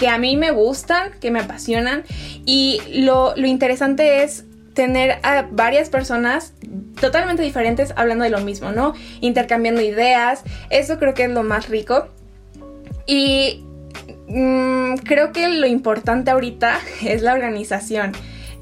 que 0.00 0.08
a 0.08 0.16
mí 0.16 0.34
me 0.34 0.50
gustan, 0.50 1.12
que 1.20 1.30
me 1.30 1.40
apasionan 1.40 2.04
y 2.46 2.80
lo, 3.02 3.34
lo 3.36 3.46
interesante 3.46 4.22
es 4.22 4.46
tener 4.72 5.18
a 5.22 5.46
varias 5.50 5.90
personas 5.90 6.54
totalmente 6.98 7.42
diferentes 7.42 7.92
hablando 7.96 8.24
de 8.24 8.30
lo 8.30 8.40
mismo, 8.40 8.72
¿no? 8.72 8.94
Intercambiando 9.20 9.82
ideas, 9.82 10.42
eso 10.70 10.98
creo 10.98 11.12
que 11.12 11.24
es 11.24 11.30
lo 11.30 11.42
más 11.42 11.68
rico. 11.68 12.08
Y 13.04 13.62
mm, 14.28 14.94
creo 15.04 15.32
que 15.32 15.50
lo 15.50 15.66
importante 15.66 16.30
ahorita 16.30 16.78
es 17.04 17.20
la 17.20 17.34
organización. 17.34 18.12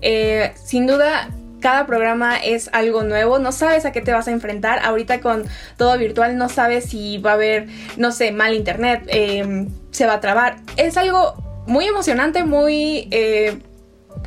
Eh, 0.02 0.50
sin 0.64 0.88
duda, 0.88 1.30
cada 1.60 1.86
programa 1.86 2.36
es 2.36 2.68
algo 2.72 3.04
nuevo, 3.04 3.38
no 3.38 3.52
sabes 3.52 3.84
a 3.84 3.92
qué 3.92 4.00
te 4.00 4.10
vas 4.10 4.26
a 4.26 4.32
enfrentar. 4.32 4.80
Ahorita 4.84 5.20
con 5.20 5.44
todo 5.76 5.96
virtual 5.98 6.36
no 6.36 6.48
sabes 6.48 6.86
si 6.86 7.18
va 7.18 7.30
a 7.30 7.34
haber, 7.34 7.68
no 7.96 8.10
sé, 8.10 8.32
mal 8.32 8.54
internet, 8.54 9.04
em, 9.06 9.68
se 9.98 10.06
va 10.06 10.14
a 10.14 10.20
trabar. 10.20 10.56
Es 10.76 10.96
algo 10.96 11.34
muy 11.66 11.86
emocionante, 11.86 12.44
muy... 12.44 13.08
Eh, 13.10 13.58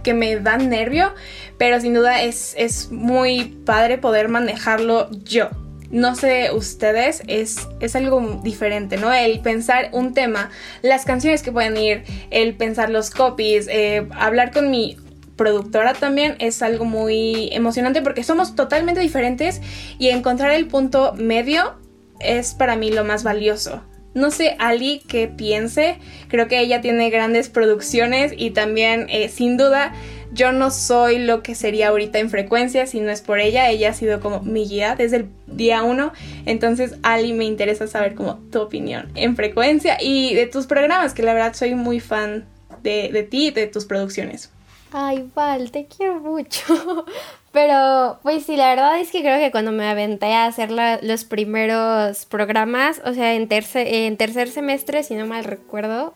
que 0.04 0.14
me 0.14 0.38
dan 0.38 0.70
nervio, 0.70 1.14
pero 1.58 1.80
sin 1.80 1.94
duda 1.94 2.24
es, 2.24 2.56
es 2.58 2.92
muy 2.92 3.46
padre 3.66 3.98
poder 3.98 4.30
manejarlo 4.30 5.10
yo. 5.24 5.50
No 5.92 6.16
sé 6.16 6.52
ustedes, 6.54 7.22
es, 7.28 7.68
es 7.82 7.96
algo 7.96 8.40
diferente, 8.42 8.98
¿no? 8.98 9.14
El 9.14 9.42
pensar 9.42 9.90
un 9.92 10.14
tema, 10.14 10.50
las 10.82 11.06
canciones 11.06 11.44
que 11.44 11.52
pueden 11.52 11.76
ir, 11.78 12.04
el 12.32 12.56
pensar 12.56 12.90
los 12.90 13.12
copies, 13.12 13.68
eh, 13.70 14.08
hablar 14.18 14.52
con 14.52 14.72
mi 14.72 14.98
productora 15.36 15.94
también 15.94 16.36
es 16.40 16.62
algo 16.62 16.86
muy 16.86 17.50
emocionante 17.52 18.02
porque 18.02 18.24
somos 18.24 18.56
totalmente 18.56 19.02
diferentes 19.02 19.62
y 20.00 20.10
encontrar 20.10 20.52
el 20.52 20.68
punto 20.68 21.14
medio 21.16 21.76
es 22.20 22.54
para 22.54 22.76
mí 22.76 22.92
lo 22.92 23.04
más 23.04 23.24
valioso. 23.24 23.84
No 24.14 24.30
sé, 24.30 24.56
Ali, 24.60 25.02
qué 25.08 25.28
piense. 25.28 25.98
Creo 26.28 26.48
que 26.48 26.60
ella 26.60 26.82
tiene 26.82 27.10
grandes 27.10 27.50
producciones 27.50 28.34
y 28.36 28.52
también, 28.52 29.08
eh, 29.10 29.30
sin 29.30 29.56
duda, 29.56 29.94
yo 30.34 30.52
no 30.52 30.72
soy 30.72 31.20
lo 31.20 31.44
que 31.44 31.56
sería 31.56 31.90
ahorita 31.90 32.20
en 32.20 32.30
frecuencia 32.30 32.86
si 32.88 33.00
no 33.00 33.12
es 33.12 33.22
por 33.22 33.40
ella. 33.40 33.70
Ella 33.70 33.90
ha 33.90 33.94
sido 33.94 34.20
como 34.20 34.42
mi 34.42 34.68
guía 34.68 34.96
desde 34.96 35.18
el 35.18 35.30
día 35.48 35.84
uno. 35.84 36.12
Entonces, 36.46 36.96
Ali, 37.04 37.34
me 37.34 37.46
interesa 37.46 37.88
saber 37.88 38.16
como 38.16 38.38
tu 38.52 38.60
opinión 38.60 39.12
en 39.16 39.36
frecuencia 39.36 39.98
y 40.02 40.34
de 40.34 40.48
tus 40.48 40.68
programas, 40.68 41.14
que 41.14 41.24
la 41.24 41.34
verdad 41.34 41.54
soy 41.54 41.76
muy 41.76 42.00
fan 42.00 42.46
de, 42.84 43.12
de 43.12 43.24
ti 43.24 43.48
y 43.48 43.52
de 43.52 43.68
tus 43.68 43.86
producciones. 43.86 44.52
Ay, 44.92 45.30
Val, 45.34 45.72
te 45.72 45.86
quiero 45.86 46.20
mucho. 46.20 47.06
Pero, 47.52 48.20
pues 48.24 48.46
sí, 48.46 48.56
la 48.56 48.70
verdad 48.70 49.00
es 49.00 49.12
que 49.12 49.22
creo 49.22 49.38
que 49.38 49.52
cuando 49.52 49.74
me 49.74 49.86
aventé 49.86 50.34
a 50.34 50.46
hacer 50.46 50.72
los 50.72 51.26
primeros 51.26 52.26
programas, 52.26 53.02
o 53.04 53.14
sea, 53.14 53.34
en 53.34 53.50
tercer, 53.50 53.88
en 53.88 54.16
tercer 54.16 54.48
semestre, 54.50 55.04
si 55.04 55.16
no 55.16 55.28
mal 55.28 55.44
recuerdo. 55.44 56.14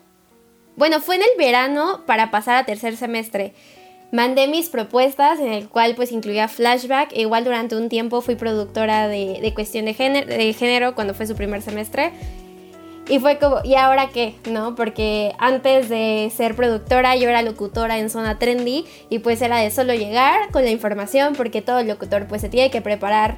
Bueno, 0.76 1.00
fue 1.00 1.16
en 1.16 1.22
el 1.22 1.28
verano 1.36 2.02
para 2.06 2.30
pasar 2.30 2.56
a 2.56 2.64
tercer 2.64 2.96
semestre. 2.96 3.52
Mandé 4.12 4.46
mis 4.46 4.70
propuestas, 4.70 5.38
en 5.40 5.52
el 5.52 5.68
cual 5.68 5.94
pues 5.94 6.10
incluía 6.10 6.48
flashback. 6.48 7.12
E 7.12 7.22
igual 7.22 7.44
durante 7.44 7.76
un 7.76 7.90
tiempo 7.90 8.22
fui 8.22 8.36
productora 8.36 9.08
de, 9.08 9.38
de 9.42 9.54
cuestión 9.54 9.84
de 9.84 9.94
género, 9.94 10.26
de 10.26 10.52
género 10.54 10.94
cuando 10.94 11.12
fue 11.12 11.26
su 11.26 11.34
primer 11.34 11.60
semestre. 11.60 12.12
Y 13.08 13.20
fue 13.20 13.38
como, 13.38 13.60
¿y 13.62 13.76
ahora 13.76 14.08
qué? 14.08 14.34
¿No? 14.50 14.74
Porque 14.74 15.32
antes 15.38 15.88
de 15.88 16.32
ser 16.34 16.56
productora 16.56 17.14
yo 17.14 17.28
era 17.28 17.42
locutora 17.42 17.98
en 17.98 18.10
Zona 18.10 18.38
Trendy 18.38 18.84
y 19.08 19.20
pues 19.20 19.40
era 19.42 19.58
de 19.58 19.70
solo 19.70 19.94
llegar 19.94 20.50
con 20.50 20.64
la 20.64 20.70
información 20.70 21.34
porque 21.36 21.62
todo 21.62 21.82
locutor 21.84 22.26
pues 22.26 22.40
se 22.40 22.48
tiene 22.48 22.70
que 22.70 22.82
preparar 22.82 23.36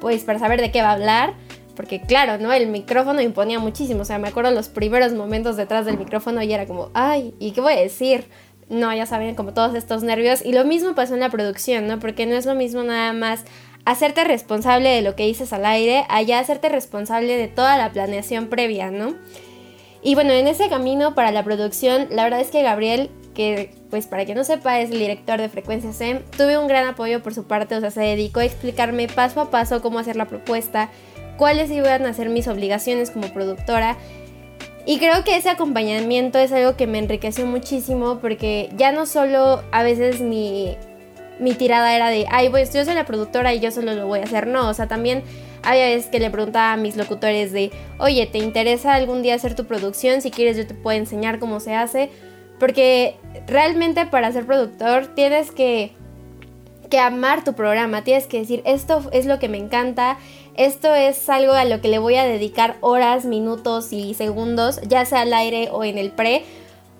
pues 0.00 0.24
para 0.24 0.38
saber 0.38 0.60
de 0.60 0.70
qué 0.70 0.82
va 0.82 0.90
a 0.90 0.92
hablar. 0.92 1.32
Porque 1.74 2.02
claro, 2.02 2.38
¿no? 2.38 2.52
El 2.52 2.66
micrófono 2.66 3.22
imponía 3.22 3.58
muchísimo. 3.60 4.02
O 4.02 4.04
sea, 4.04 4.18
me 4.18 4.28
acuerdo 4.28 4.50
los 4.50 4.68
primeros 4.68 5.14
momentos 5.14 5.56
detrás 5.56 5.86
del 5.86 5.96
micrófono 5.96 6.42
y 6.42 6.52
era 6.52 6.66
como, 6.66 6.90
ay, 6.92 7.34
¿y 7.38 7.52
qué 7.52 7.60
voy 7.60 7.74
a 7.74 7.80
decir? 7.80 8.26
No, 8.68 8.92
ya 8.92 9.06
saben, 9.06 9.34
como 9.36 9.54
todos 9.54 9.74
estos 9.74 10.02
nervios. 10.02 10.44
Y 10.44 10.52
lo 10.52 10.64
mismo 10.64 10.94
pasó 10.94 11.14
en 11.14 11.20
la 11.20 11.30
producción, 11.30 11.86
¿no? 11.86 11.98
Porque 12.00 12.26
no 12.26 12.34
es 12.34 12.46
lo 12.46 12.54
mismo 12.54 12.82
nada 12.82 13.12
más 13.12 13.44
hacerte 13.88 14.22
responsable 14.24 14.90
de 14.90 15.00
lo 15.00 15.16
que 15.16 15.24
dices 15.24 15.54
al 15.54 15.64
aire, 15.64 16.04
allá 16.10 16.40
hacerte 16.40 16.68
responsable 16.68 17.38
de 17.38 17.48
toda 17.48 17.78
la 17.78 17.90
planeación 17.90 18.48
previa, 18.48 18.90
¿no? 18.90 19.14
Y 20.02 20.14
bueno, 20.14 20.32
en 20.32 20.46
ese 20.46 20.68
camino 20.68 21.14
para 21.14 21.30
la 21.30 21.42
producción, 21.42 22.06
la 22.10 22.24
verdad 22.24 22.40
es 22.40 22.50
que 22.50 22.62
Gabriel, 22.62 23.10
que 23.34 23.70
pues 23.88 24.06
para 24.06 24.26
que 24.26 24.34
no 24.34 24.44
sepa 24.44 24.78
es 24.80 24.90
el 24.90 24.98
director 24.98 25.40
de 25.40 25.48
Frecuencia 25.48 25.94
SEM, 25.94 26.20
tuve 26.36 26.58
un 26.58 26.68
gran 26.68 26.86
apoyo 26.86 27.22
por 27.22 27.32
su 27.32 27.44
parte, 27.44 27.76
o 27.76 27.80
sea, 27.80 27.90
se 27.90 28.02
dedicó 28.02 28.40
a 28.40 28.44
explicarme 28.44 29.08
paso 29.08 29.40
a 29.40 29.50
paso 29.50 29.80
cómo 29.80 29.98
hacer 29.98 30.16
la 30.16 30.26
propuesta, 30.26 30.90
cuáles 31.38 31.70
iban 31.70 32.04
a 32.04 32.12
ser 32.12 32.28
mis 32.28 32.46
obligaciones 32.46 33.10
como 33.10 33.32
productora. 33.32 33.96
Y 34.84 34.98
creo 34.98 35.24
que 35.24 35.36
ese 35.36 35.48
acompañamiento 35.48 36.38
es 36.38 36.52
algo 36.52 36.76
que 36.76 36.86
me 36.86 36.98
enriqueció 36.98 37.46
muchísimo 37.46 38.18
porque 38.20 38.68
ya 38.76 38.92
no 38.92 39.06
solo 39.06 39.62
a 39.72 39.82
veces 39.82 40.20
mi 40.20 40.76
mi 41.38 41.54
tirada 41.54 41.94
era 41.94 42.08
de, 42.08 42.26
ay, 42.30 42.48
pues 42.48 42.72
yo 42.72 42.84
soy 42.84 42.94
la 42.94 43.04
productora 43.04 43.54
y 43.54 43.60
yo 43.60 43.70
solo 43.70 43.94
lo 43.94 44.06
voy 44.06 44.20
a 44.20 44.24
hacer. 44.24 44.46
No, 44.46 44.68
o 44.68 44.74
sea, 44.74 44.88
también 44.88 45.22
había 45.62 45.86
veces 45.86 46.10
que 46.10 46.20
le 46.20 46.30
preguntaba 46.30 46.72
a 46.72 46.76
mis 46.76 46.96
locutores 46.96 47.52
de, 47.52 47.70
oye, 47.98 48.26
¿te 48.26 48.38
interesa 48.38 48.94
algún 48.94 49.22
día 49.22 49.34
hacer 49.34 49.54
tu 49.54 49.64
producción? 49.64 50.20
Si 50.20 50.30
quieres 50.30 50.56
yo 50.56 50.66
te 50.66 50.74
puedo 50.74 50.98
enseñar 50.98 51.38
cómo 51.38 51.60
se 51.60 51.74
hace. 51.74 52.10
Porque 52.58 53.16
realmente 53.46 54.06
para 54.06 54.32
ser 54.32 54.44
productor 54.44 55.06
tienes 55.14 55.52
que, 55.52 55.92
que 56.90 56.98
amar 56.98 57.44
tu 57.44 57.54
programa, 57.54 58.02
tienes 58.02 58.26
que 58.26 58.40
decir, 58.40 58.62
esto 58.64 59.08
es 59.12 59.26
lo 59.26 59.38
que 59.38 59.48
me 59.48 59.58
encanta, 59.58 60.18
esto 60.56 60.92
es 60.92 61.28
algo 61.28 61.52
a 61.52 61.64
lo 61.64 61.80
que 61.80 61.86
le 61.86 62.00
voy 62.00 62.16
a 62.16 62.24
dedicar 62.24 62.76
horas, 62.80 63.24
minutos 63.24 63.92
y 63.92 64.14
segundos, 64.14 64.80
ya 64.82 65.04
sea 65.04 65.20
al 65.20 65.32
aire 65.32 65.68
o 65.70 65.84
en 65.84 65.98
el 65.98 66.10
pre, 66.10 66.42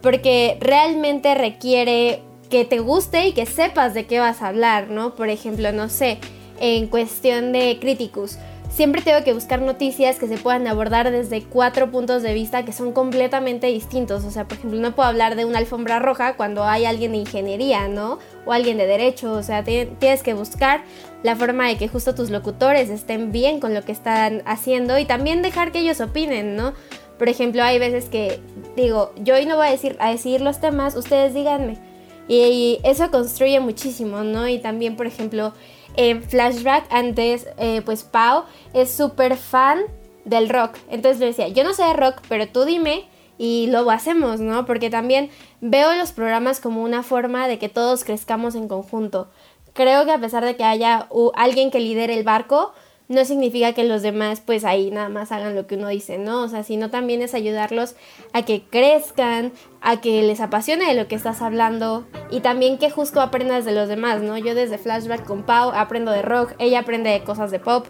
porque 0.01 0.57
realmente 0.61 1.35
requiere 1.35 2.23
que 2.51 2.65
te 2.65 2.79
guste 2.81 3.27
y 3.27 3.33
que 3.33 3.47
sepas 3.47 3.95
de 3.95 4.07
qué 4.07 4.21
vas 4.21 4.43
a 4.43 4.49
hablar, 4.49 4.89
¿no? 4.89 5.15
Por 5.15 5.29
ejemplo, 5.29 5.73
no 5.73 5.89
sé, 5.89 6.19
en 6.61 6.87
cuestión 6.87 7.53
de 7.53 7.79
críticos. 7.81 8.39
Siempre 8.71 9.01
tengo 9.01 9.25
que 9.25 9.33
buscar 9.33 9.63
noticias 9.63 10.19
que 10.19 10.29
se 10.29 10.37
puedan 10.37 10.67
abordar 10.67 11.11
desde 11.11 11.43
cuatro 11.43 11.91
puntos 11.91 12.23
de 12.23 12.35
vista 12.35 12.65
que 12.65 12.73
son 12.73 12.93
completamente 12.93 13.67
distintos. 13.69 14.25
O 14.25 14.31
sea, 14.31 14.47
por 14.47 14.59
ejemplo, 14.59 14.79
no 14.79 14.95
puedo 14.95 15.09
hablar 15.09 15.37
de 15.37 15.47
una 15.47 15.59
alfombra 15.59 15.99
roja 15.99 16.37
cuando 16.37 16.65
hay 16.65 16.85
alguien 16.85 17.13
de 17.13 17.19
ingeniería, 17.19 17.89
¿no? 17.89 18.19
O 18.45 18.53
alguien 18.53 18.77
de 18.77 18.87
derecho. 18.87 19.33
O 19.33 19.43
sea, 19.43 19.65
tienes 19.65 20.23
que 20.23 20.35
buscar 20.35 20.83
la 21.23 21.35
forma 21.35 21.67
de 21.67 21.77
que 21.77 21.89
justo 21.89 22.15
tus 22.15 22.31
locutores 22.31 22.91
estén 22.91 23.33
bien 23.33 23.59
con 23.59 23.73
lo 23.75 23.83
que 23.85 23.93
están 23.93 24.43
haciendo 24.45 24.99
y 24.99 25.07
también 25.07 25.43
dejar 25.43 25.73
que 25.73 25.81
ellos 25.81 26.01
opinen, 26.01 26.55
¿no? 26.55 26.75
Por 27.19 27.29
ejemplo, 27.29 27.65
hay 27.65 27.79
veces 27.79 28.05
que 28.05 28.39
digo, 28.77 29.13
yo 29.17 29.35
hoy 29.35 29.47
no 29.47 29.57
voy 29.57 29.67
a 29.67 29.71
decir, 29.71 29.97
a 29.99 30.11
decir 30.11 30.41
los 30.41 30.61
temas, 30.61 30.95
ustedes 30.95 31.35
díganme. 31.35 31.88
Y 32.29 32.79
eso 32.85 33.11
construye 33.11 33.59
muchísimo, 33.59 34.23
¿no? 34.23 34.47
Y 34.47 34.59
también, 34.59 34.97
por 34.97 35.07
ejemplo, 35.07 35.55
en 35.97 36.23
Flashback, 36.23 36.87
antes, 36.91 37.49
eh, 37.57 37.83
pues 37.85 38.05
Pau 38.05 38.45
es 38.75 38.91
súper 38.91 39.37
fan 39.37 39.81
del 40.25 40.49
rock. 40.49 40.77
Entonces 40.91 41.19
le 41.19 41.27
decía, 41.27 41.49
yo 41.49 41.65
no 41.65 41.73
sé 41.73 41.85
de 41.85 41.95
rock, 41.95 42.21
pero 42.29 42.47
tú 42.47 42.65
dime 42.65 43.09
y 43.39 43.69
lo 43.69 43.91
hacemos, 43.91 44.41
¿no? 44.41 44.67
Porque 44.67 44.91
también 44.91 45.31
veo 45.61 45.95
los 45.95 46.13
programas 46.13 46.61
como 46.61 46.83
una 46.83 47.03
forma 47.03 47.49
de 47.49 47.59
que 47.59 47.69
todos 47.69 48.05
crezcamos 48.05 48.55
en 48.55 48.69
conjunto. 48.69 49.29
Creo 49.73 50.05
que 50.05 50.13
a 50.13 50.21
pesar 50.21 50.45
de 50.45 50.57
que 50.57 50.65
haya 50.65 51.09
alguien 51.35 51.71
que 51.71 51.81
lidere 51.81 52.15
el 52.15 52.25
barco, 52.25 52.73
no 53.09 53.25
significa 53.25 53.73
que 53.73 53.85
los 53.85 54.03
demás 54.03 54.43
pues 54.45 54.65
ahí 54.65 54.91
nada 54.91 55.09
más 55.09 55.33
hagan 55.33 55.55
lo 55.55 55.67
que 55.67 55.77
uno 55.77 55.89
dice, 55.89 56.19
¿no? 56.19 56.43
O 56.43 56.49
sea, 56.49 56.63
sino 56.63 56.91
también 56.91 57.23
es 57.23 57.35
ayudarlos 57.35 57.97
a 58.33 58.43
que 58.45 58.63
crezcan, 58.63 59.53
a 59.81 60.01
que 60.01 60.23
les 60.23 60.41
apasione 60.41 60.95
lo 60.95 61.09
que 61.09 61.15
estás 61.15 61.41
hablando 61.41 62.07
y 62.31 62.41
también 62.41 62.79
que 62.79 62.91
justo 62.91 63.21
aprendas 63.21 63.65
de 63.65 63.73
los 63.73 63.89
demás, 63.89 64.23
¿no? 64.23 64.37
Yo 64.37 64.55
desde 64.55 64.79
Flashback 64.79 65.25
con 65.25 65.43
Pau 65.43 65.71
aprendo 65.75 66.13
de 66.13 66.23
rock, 66.23 66.53
ella 66.59 66.81
aprende 66.81 67.11
de 67.11 67.25
cosas 67.25 67.51
de 67.51 67.59
pop 67.59 67.87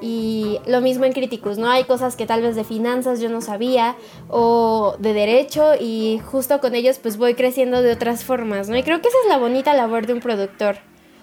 y 0.00 0.60
lo 0.66 0.80
mismo 0.80 1.04
en 1.04 1.12
Críticos, 1.12 1.58
¿no? 1.58 1.68
Hay 1.68 1.84
cosas 1.84 2.14
que 2.14 2.24
tal 2.24 2.42
vez 2.42 2.54
de 2.54 2.62
finanzas 2.62 3.20
yo 3.20 3.28
no 3.28 3.40
sabía 3.40 3.96
o 4.28 4.94
de 5.00 5.12
derecho 5.12 5.72
y 5.78 6.20
justo 6.24 6.60
con 6.60 6.76
ellos 6.76 7.00
pues 7.00 7.16
voy 7.16 7.34
creciendo 7.34 7.82
de 7.82 7.92
otras 7.92 8.22
formas, 8.22 8.68
¿no? 8.68 8.76
Y 8.76 8.84
creo 8.84 9.00
que 9.00 9.08
esa 9.08 9.18
es 9.24 9.28
la 9.28 9.38
bonita 9.38 9.74
labor 9.74 10.06
de 10.06 10.12
un 10.12 10.20
productor 10.20 10.76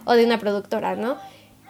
o 0.04 0.14
de 0.14 0.26
una 0.26 0.38
productora, 0.38 0.98
¿no? 0.98 1.16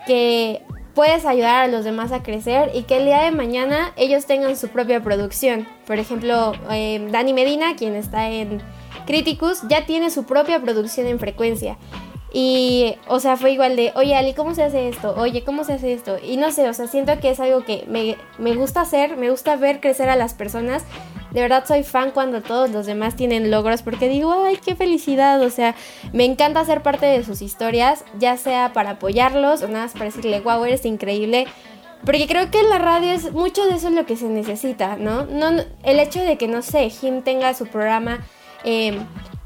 Que 0.08 0.64
puedes 0.96 1.25
ayudar 1.25 1.66
a 1.66 1.68
los 1.68 1.84
demás 1.84 2.12
a 2.12 2.24
crecer 2.24 2.72
y 2.74 2.84
que 2.84 2.98
el 2.98 3.06
día 3.06 3.22
de 3.24 3.32
mañana 3.32 3.92
ellos 3.98 4.25
tengan 4.25 4.56
su 4.56 4.70
propia 4.70 5.04
producción. 5.04 5.68
Por 5.86 6.00
ejemplo, 6.00 6.54
eh, 6.72 7.06
Dani 7.12 7.34
Medina, 7.34 7.75
quien 7.75 7.96
está 7.96 8.30
en 8.30 8.62
Criticus, 9.06 9.62
ya 9.68 9.86
tiene 9.86 10.10
su 10.10 10.24
propia 10.24 10.60
producción 10.62 11.06
en 11.06 11.20
frecuencia. 11.20 11.78
Y, 12.38 12.98
o 13.08 13.22
sea, 13.22 13.38
fue 13.38 13.51
igual 13.51 13.77
de, 13.77 13.94
oye, 13.96 14.13
Ali, 14.13 14.34
¿cómo 14.34 14.54
se 14.54 14.63
hace 14.63 14.89
esto? 14.89 15.15
Oye, 15.18 15.46
¿cómo 15.46 15.63
se 15.63 15.72
hace 15.72 15.94
esto? 15.94 16.18
Y 16.22 16.36
no 16.36 16.51
sé, 16.51 16.68
o 16.68 16.74
sea, 16.74 16.86
siento 16.86 17.18
que 17.22 17.30
es 17.30 17.39
algo 17.39 17.63
que 17.63 17.86
me, 17.88 18.18
me 18.38 18.56
gusta 18.56 18.82
hacer, 18.82 19.15
me 19.15 19.30
gusta 19.30 19.56
ver 19.56 19.80
crecer 19.80 20.10
a 20.10 20.18
las 20.18 20.34
personas 20.34 20.84
de 21.32 21.42
verdad 21.42 21.65
soy 21.65 21.84
fan 21.84 22.12
cuando 22.12 22.42
todos 22.42 22.70
los 22.72 22.86
demás 22.86 23.15
tienen 23.15 23.51
logros 23.51 23.84
porque 23.84 24.10
digo, 24.10 24.34
ay, 24.46 24.58
qué 24.65 24.75
felicidad. 24.75 25.42
O 25.42 25.50
sea, 25.50 25.75
me 26.13 26.24
encanta 26.25 26.63
ser 26.63 26.82
parte 26.82 27.06
de 27.06 27.24
sus 27.24 27.42
historias, 27.42 28.04
ya 28.20 28.36
sea 28.36 28.72
para 28.74 28.92
apoyarlos 28.92 29.62
o 29.62 29.68
nada 29.68 29.86
más 29.86 29.94
para 29.94 30.06
decirle, 30.06 30.42
wow, 30.42 30.63
eres 30.65 30.86
increíble. 30.86 31.46
Porque 32.06 32.27
creo 32.27 32.51
que 32.51 32.60
en 32.60 32.70
la 32.70 32.80
radio 32.80 33.12
es 33.12 33.32
mucho 33.34 33.65
de 33.65 33.75
eso 33.75 33.89
lo 33.89 34.06
que 34.06 34.15
se 34.15 34.27
necesita, 34.27 34.98
¿no? 34.98 35.25
no 35.25 35.62
el 35.84 36.00
hecho 36.00 36.22
de 36.22 36.38
que, 36.38 36.48
no 36.48 36.62
sé, 36.62 36.89
Jim 36.89 37.22
tenga 37.22 37.54
su 37.54 37.65
programa 37.68 38.25
eh, 38.63 38.98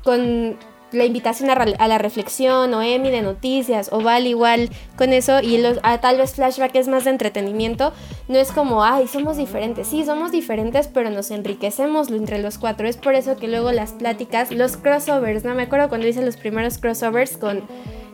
con 0.03 0.57
la 0.91 1.05
invitación 1.05 1.49
a, 1.49 1.87
la 1.87 1.97
reflexión 1.97 2.73
o 2.73 2.81
Emi 2.81 3.11
de 3.11 3.21
noticias 3.21 3.89
o 3.91 4.01
Val 4.01 4.27
igual 4.27 4.69
con 4.95 5.13
eso 5.13 5.39
y 5.41 5.57
los, 5.57 5.79
tal 6.01 6.17
vez 6.17 6.33
Flashback 6.33 6.75
es 6.75 6.87
más 6.87 7.05
de 7.05 7.11
entretenimiento, 7.11 7.93
no 8.27 8.37
es 8.37 8.51
como, 8.51 8.83
ay, 8.83 9.07
somos 9.07 9.37
diferentes, 9.37 9.87
sí, 9.87 10.03
somos 10.05 10.31
diferentes, 10.31 10.87
pero 10.87 11.09
nos 11.09 11.31
enriquecemos 11.31 12.09
entre 12.09 12.39
los 12.39 12.57
cuatro, 12.57 12.87
es 12.87 12.97
por 12.97 13.15
eso 13.15 13.37
que 13.37 13.47
luego 13.47 13.71
las 13.71 13.93
pláticas, 13.93 14.51
los 14.51 14.77
crossovers, 14.77 15.43
¿no? 15.43 15.55
Me 15.55 15.63
acuerdo 15.63 15.89
cuando 15.89 16.07
hice 16.07 16.25
los 16.25 16.37
primeros 16.37 16.77
crossovers 16.77 17.37
con 17.37 17.63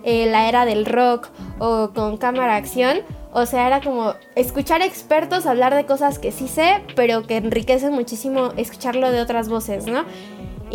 eh, 0.04 0.28
la 0.28 0.48
era 0.48 0.66
del 0.66 0.86
rock 0.86 1.30
o 1.60 1.92
con 1.94 2.18
cámara 2.18 2.56
acción, 2.56 3.00
o 3.38 3.46
sea, 3.46 3.68
era 3.68 3.82
como 3.82 4.14
escuchar 4.36 4.82
expertos 4.82 5.46
hablar 5.46 5.76
de 5.76 5.86
cosas 5.86 6.20
que 6.20 6.32
sí 6.32 6.48
sé, 6.48 6.82
pero 6.96 7.24
que 7.24 7.36
enriquecen 7.36 7.92
muchísimo 7.92 8.54
escucharlo 8.56 9.12
de 9.12 9.20
otras 9.20 9.50
voces, 9.50 9.88
¿no? 9.88 10.06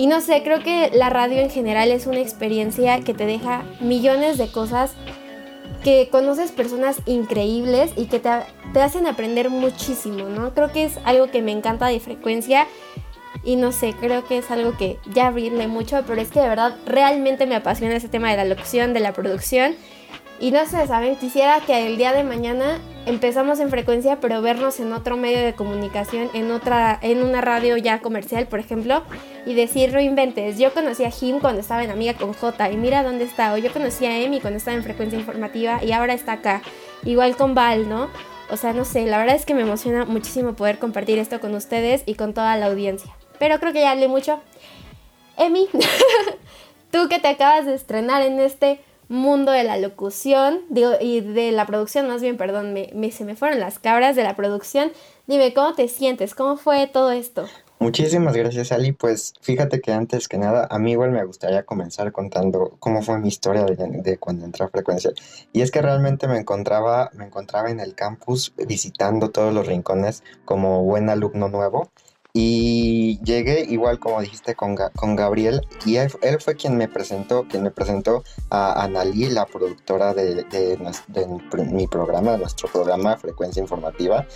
Y 0.01 0.07
no 0.07 0.23
sé, 0.23 0.43
creo 0.43 0.63
que 0.63 0.91
la 0.95 1.11
radio 1.11 1.41
en 1.41 1.51
general 1.51 1.91
es 1.91 2.07
una 2.07 2.21
experiencia 2.21 3.01
que 3.01 3.13
te 3.13 3.27
deja 3.27 3.65
millones 3.81 4.39
de 4.39 4.51
cosas, 4.51 4.93
que 5.85 6.09
conoces 6.11 6.53
personas 6.53 7.03
increíbles 7.05 7.93
y 7.99 8.07
que 8.07 8.19
te, 8.19 8.31
te 8.73 8.81
hacen 8.81 9.07
aprender 9.07 9.51
muchísimo, 9.51 10.25
¿no? 10.25 10.55
Creo 10.55 10.73
que 10.73 10.85
es 10.85 10.99
algo 11.05 11.31
que 11.31 11.43
me 11.43 11.53
encanta 11.53 11.89
de 11.89 12.01
frecuencia 12.01 12.67
y 13.45 13.57
no 13.57 13.73
sé, 13.73 13.93
creo 13.93 14.25
que 14.25 14.39
es 14.39 14.51
algo 14.51 14.75
que 14.79 14.99
ya 15.13 15.31
brinde 15.31 15.67
mucho, 15.67 16.03
pero 16.07 16.23
es 16.23 16.31
que 16.31 16.41
de 16.41 16.49
verdad 16.49 16.77
realmente 16.87 17.45
me 17.45 17.57
apasiona 17.57 17.95
ese 17.95 18.09
tema 18.09 18.31
de 18.31 18.39
la 18.39 18.47
locución, 18.47 18.95
de 18.95 19.01
la 19.01 19.13
producción 19.13 19.75
y 20.41 20.53
no 20.53 20.65
sé, 20.65 20.87
¿saben? 20.87 21.17
Quisiera 21.17 21.61
que 21.61 21.87
el 21.87 21.99
día 21.99 22.15
de 22.15 22.25
mañana 22.25 22.79
empezamos 23.05 23.61
en 23.61 23.69
frecuencia, 23.69 24.21
pero 24.21 24.41
vernos 24.41 24.81
en 24.81 24.95
otro 24.95 25.19
medio 25.19 25.39
de 25.45 25.53
comunicación, 25.53 26.31
en 26.33 26.51
otra, 26.51 26.99
en 27.03 27.23
una 27.23 27.43
radio 27.43 27.77
ya 27.77 28.01
comercial, 28.01 28.47
por 28.47 28.59
ejemplo, 28.59 29.03
y 29.45 29.53
decir, 29.53 29.93
reinventes. 29.93 30.59
Yo 30.59 30.73
conocí 30.73 31.05
a 31.05 31.11
Jim 31.11 31.41
cuando 31.41 31.61
estaba 31.61 31.85
en 31.85 31.91
Amiga 31.91 32.15
con 32.15 32.33
J 32.33 32.71
y 32.71 32.79
mira 32.79 33.03
dónde 33.03 33.25
está. 33.25 33.53
O 33.53 33.59
yo 33.59 33.71
conocí 33.71 34.07
a 34.07 34.19
Emi 34.19 34.41
cuando 34.41 34.57
estaba 34.57 34.79
en 34.79 34.83
frecuencia 34.83 35.19
informativa 35.19 35.85
y 35.85 35.93
ahora 35.93 36.15
está 36.15 36.33
acá. 36.33 36.63
Igual 37.05 37.37
con 37.37 37.55
Val, 37.55 37.91
¿no? 37.91 38.09
O 38.51 38.57
sea, 38.57 38.73
no 38.73 38.87
sé, 38.87 39.05
la 39.05 39.19
verdad 39.19 39.37
es 39.37 39.45
que 39.45 39.53
me 39.55 39.63
emociona 39.63 40.07
muchísimo 40.07 40.55
poder 40.55 40.79
compartir 40.79 41.19
esto 41.19 41.39
con 41.41 41.55
ustedes 41.55 42.03
y 42.07 42.15
con 42.15 42.33
toda 42.33 42.57
la 42.57 42.67
audiencia. 42.67 43.15
Pero 43.39 43.61
creo 43.61 43.75
que 43.75 43.81
ya 43.81 43.91
hablé 43.91 44.09
mucho. 44.09 44.41
Emi, 45.37 45.69
tú 46.91 47.09
que 47.09 47.19
te 47.19 47.29
acabas 47.29 47.67
de 47.67 47.75
estrenar 47.75 48.23
en 48.23 48.41
este 48.41 48.81
mundo 49.11 49.51
de 49.51 49.65
la 49.65 49.77
locución, 49.77 50.61
digo, 50.69 50.93
y 51.01 51.21
de 51.21 51.51
la 51.51 51.67
producción, 51.67 52.07
más 52.07 52.23
bien, 52.23 52.37
perdón, 52.37 52.73
me, 52.73 53.11
se 53.11 53.25
me 53.25 53.35
fueron 53.35 53.59
las 53.59 53.81
cabras 53.81 54.15
de 54.15 54.23
la 54.23 54.37
producción. 54.37 54.93
Dime, 55.27 55.53
¿cómo 55.53 55.75
te 55.75 55.89
sientes? 55.89 56.35
¿Cómo 56.35 56.57
fue 56.57 56.87
todo 56.87 57.11
esto? 57.11 57.47
Muchísimas 57.81 58.37
gracias, 58.37 58.71
Ali. 58.71 58.93
Pues 58.93 59.35
fíjate 59.41 59.81
que 59.81 59.93
antes 59.93 60.29
que 60.29 60.39
nada, 60.39 60.69
a 60.71 60.79
mí 60.79 60.93
igual 60.93 61.11
me 61.11 61.25
gustaría 61.25 61.65
comenzar 61.65 62.13
contando 62.13 62.77
cómo 62.79 63.03
fue 63.03 63.19
mi 63.19 63.29
historia 63.29 63.65
de, 63.65 64.19
cuando 64.19 64.45
entré 64.45 64.65
a 64.65 64.69
frecuencia. 64.69 65.11
Y 65.53 65.63
es 65.63 65.73
que 65.73 65.83
realmente 65.83 66.29
me 66.29 66.39
encontraba, 66.39 67.11
me 67.15 67.25
encontraba 67.25 67.71
en 67.71 67.81
el 67.81 67.97
campus 67.97 68.55
visitando 68.69 69.31
todos 69.31 69.53
los 69.53 69.67
rincones 69.67 70.23
como 70.45 70.85
buen 70.85 71.09
alumno 71.09 71.49
nuevo. 71.49 71.91
Y 72.33 73.19
llegué 73.25 73.65
igual 73.69 73.99
como 73.99 74.21
dijiste 74.21 74.55
con, 74.55 74.77
con 74.77 75.17
Gabriel 75.17 75.67
y 75.85 75.97
él, 75.97 76.11
fue 76.41 76.55
quien 76.55 76.77
me 76.77 76.89
presentó, 76.89 77.47
quien 77.49 77.63
me 77.63 77.71
presentó 77.71 78.23
a 78.51 78.85
Analí, 78.85 79.27
la 79.27 79.47
productora 79.47 80.15
de, 80.15 80.45
de, 80.45 80.79
de 81.09 81.65
mi 81.65 81.87
programa, 81.87 82.33
de 82.33 82.39
nuestro 82.39 82.69
programa 82.69 83.17
Frecuencia 83.17 83.61
Informativa. 83.61 84.27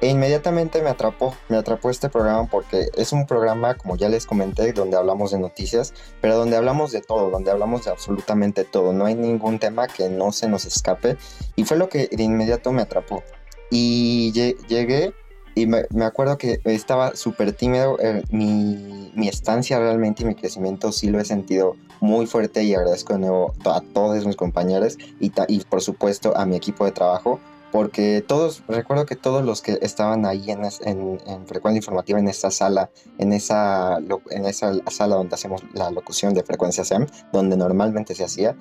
E 0.00 0.08
inmediatamente 0.08 0.82
me 0.82 0.90
atrapó, 0.90 1.34
me 1.48 1.56
atrapó 1.56 1.88
este 1.88 2.10
programa 2.10 2.46
porque 2.50 2.88
es 2.94 3.12
un 3.12 3.26
programa, 3.26 3.74
como 3.74 3.96
ya 3.96 4.08
les 4.08 4.26
comenté, 4.26 4.72
donde 4.72 4.96
hablamos 4.96 5.30
de 5.30 5.38
noticias, 5.38 5.94
pero 6.20 6.36
donde 6.36 6.56
hablamos 6.56 6.92
de 6.92 7.00
todo, 7.00 7.30
donde 7.30 7.50
hablamos 7.50 7.84
de 7.84 7.92
absolutamente 7.92 8.64
todo. 8.64 8.92
No 8.92 9.06
hay 9.06 9.14
ningún 9.14 9.58
tema 9.58 9.86
que 9.86 10.10
no 10.10 10.32
se 10.32 10.48
nos 10.48 10.66
escape. 10.66 11.16
Y 11.56 11.64
fue 11.64 11.78
lo 11.78 11.88
que 11.88 12.08
de 12.08 12.22
inmediato 12.22 12.72
me 12.72 12.82
atrapó. 12.82 13.22
Y 13.70 14.32
llegué 14.32 15.14
y 15.54 15.66
me, 15.66 16.04
acuerdo 16.04 16.38
que 16.38 16.60
estaba 16.64 17.14
súper 17.16 17.52
tímido. 17.52 17.98
Eh, 18.00 18.22
mi, 18.30 19.10
mi, 19.14 19.28
estancia 19.28 19.78
realmente 19.78 20.22
y 20.22 20.26
mi 20.26 20.34
crecimiento 20.34 20.92
sí 20.92 21.08
lo 21.08 21.20
he 21.20 21.24
sentido 21.24 21.76
muy 22.00 22.26
fuerte 22.26 22.64
y 22.64 22.74
agradezco 22.74 23.14
de 23.14 23.20
nuevo 23.20 23.54
a 23.64 23.80
todos 23.80 24.26
mis 24.26 24.36
compañeros 24.36 24.98
y, 25.20 25.32
y 25.48 25.60
por 25.60 25.80
supuesto 25.80 26.36
a 26.36 26.44
mi 26.46 26.56
equipo 26.56 26.84
de 26.84 26.92
trabajo 26.92 27.40
porque 27.74 28.22
todos, 28.24 28.62
recuerdo 28.68 29.04
que 29.04 29.16
todos 29.16 29.44
los 29.44 29.60
que 29.60 29.80
estaban 29.82 30.26
ahí 30.26 30.48
en, 30.48 30.62
en, 30.84 31.46
frecuencia 31.48 31.78
informativa, 31.78 32.20
en 32.20 32.28
esa 32.28 32.52
sala, 32.52 32.88
en 33.18 33.32
esa, 33.32 33.98
en 34.30 34.46
esa 34.46 34.74
sala 34.88 35.16
donde 35.16 35.34
hacemos 35.34 35.60
la 35.72 35.90
locución 35.90 36.34
de 36.34 36.44
frecuencia 36.44 36.84
SEM, 36.84 37.08
donde 37.32 37.56
normalmente 37.56 38.14
se 38.14 38.22
hacía, 38.22 38.54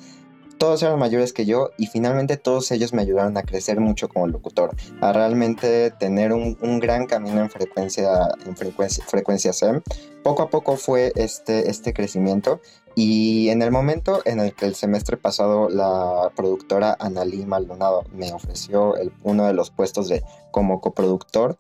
todos 0.64 0.82
eran 0.82 0.98
mayores 0.98 1.34
que 1.34 1.46
yo 1.46 1.72
y 1.78 1.88
finalmente 1.88 2.38
todos 2.38 2.72
ellos 2.72 2.94
me 2.94 3.02
ayudaron 3.02 3.36
a 3.36 3.42
crecer 3.44 3.82
mucho 3.82 4.08
como 4.08 4.28
locutor, 4.28 4.74
a 5.02 5.12
realmente 5.12 5.92
tener 5.92 6.32
un, 6.32 6.58
un 6.62 6.80
gran 6.80 7.06
camino 7.06 7.42
en 7.42 7.50
frecuencia, 7.50 8.30
en 8.46 8.56
frecuencia, 8.56 9.04
frecuencia 9.06 9.52
SEM. 9.52 9.82
Poco 10.24 10.42
a 10.42 10.50
poco 10.50 10.78
fue 10.78 11.12
este, 11.18 11.70
este 11.70 11.94
crecimiento 11.94 12.62
y 12.96 13.50
en 13.50 13.62
el 13.62 13.72
momento 13.72 14.22
en 14.24 14.40
el 14.40 14.56
que 14.56 14.66
el 14.66 14.76
semestre 14.76 15.18
pasado 15.18 15.68
la 15.68 16.32
productora 16.34 16.96
Analí 16.98 17.46
Maldonado 17.46 18.06
me 18.14 18.32
ofreció 18.32 18.96
el, 18.96 19.12
uno 19.22 19.46
de 19.46 19.52
los 19.52 19.70
puestos 19.70 20.08
de 20.08 20.24
como 20.52 20.80
coproductor, 20.80 21.58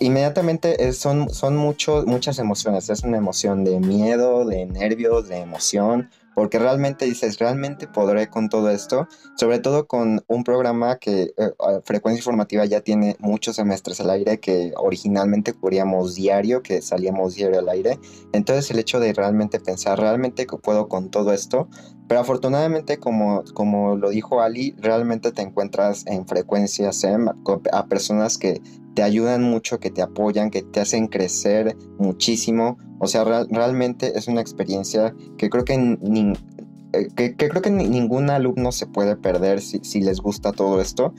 inmediatamente 0.00 0.90
son, 0.94 1.28
son 1.28 1.56
mucho, 1.58 2.04
muchas 2.06 2.38
emociones. 2.38 2.88
Es 2.88 3.02
una 3.02 3.18
emoción 3.18 3.62
de 3.62 3.78
miedo, 3.78 4.46
de 4.46 4.64
nervios, 4.64 5.28
de 5.28 5.36
emoción, 5.36 6.08
porque 6.34 6.58
realmente 6.58 7.04
dices, 7.04 7.38
realmente 7.38 7.86
podré 7.86 8.28
con 8.28 8.48
todo 8.48 8.70
esto, 8.70 9.08
sobre 9.36 9.58
todo 9.58 9.86
con 9.86 10.24
un 10.26 10.44
programa 10.44 10.96
que 10.96 11.34
eh, 11.36 11.50
Frecuencia 11.84 12.20
Informativa 12.20 12.64
ya 12.64 12.80
tiene 12.80 13.16
muchos 13.18 13.56
semestres 13.56 14.00
al 14.00 14.10
aire, 14.10 14.40
que 14.40 14.72
originalmente 14.76 15.52
cubríamos 15.52 16.14
diario, 16.14 16.62
que 16.62 16.82
salíamos 16.82 17.34
diario 17.34 17.58
al 17.58 17.68
aire. 17.68 17.98
Entonces 18.32 18.70
el 18.70 18.78
hecho 18.78 19.00
de 19.00 19.12
realmente 19.12 19.60
pensar, 19.60 19.98
realmente 19.98 20.46
puedo 20.62 20.88
con 20.88 21.10
todo 21.10 21.32
esto, 21.32 21.68
pero 22.08 22.20
afortunadamente 22.20 22.98
como, 22.98 23.42
como 23.54 23.96
lo 23.96 24.10
dijo 24.10 24.42
Ali, 24.42 24.74
realmente 24.78 25.32
te 25.32 25.42
encuentras 25.42 26.06
en 26.06 26.26
Frecuencia 26.26 26.92
SEM 26.92 27.28
a 27.72 27.86
personas 27.86 28.38
que 28.38 28.60
te 28.94 29.02
ayudan 29.02 29.42
mucho, 29.42 29.80
que 29.80 29.90
te 29.90 30.02
apoyan, 30.02 30.50
que 30.50 30.62
te 30.62 30.80
hacen 30.80 31.06
crecer 31.06 31.76
muchísimo. 31.98 32.76
O 33.02 33.08
sea, 33.08 33.24
realmente 33.24 34.16
es 34.16 34.28
una 34.28 34.40
experiencia 34.40 35.12
que 35.36 35.50
creo 35.50 35.64
que, 35.64 35.74
eh, 36.92 37.08
que, 37.16 37.34
creo 37.34 37.60
que 37.60 37.70
ningún 37.72 38.30
alumno 38.30 38.70
se 38.70 38.86
puede 38.86 39.16
perder 39.16 39.60
si, 39.60 39.80
si 39.82 40.02
les 40.02 40.20
gusta 40.20 40.52
todo 40.52 40.80
esto 40.80 41.12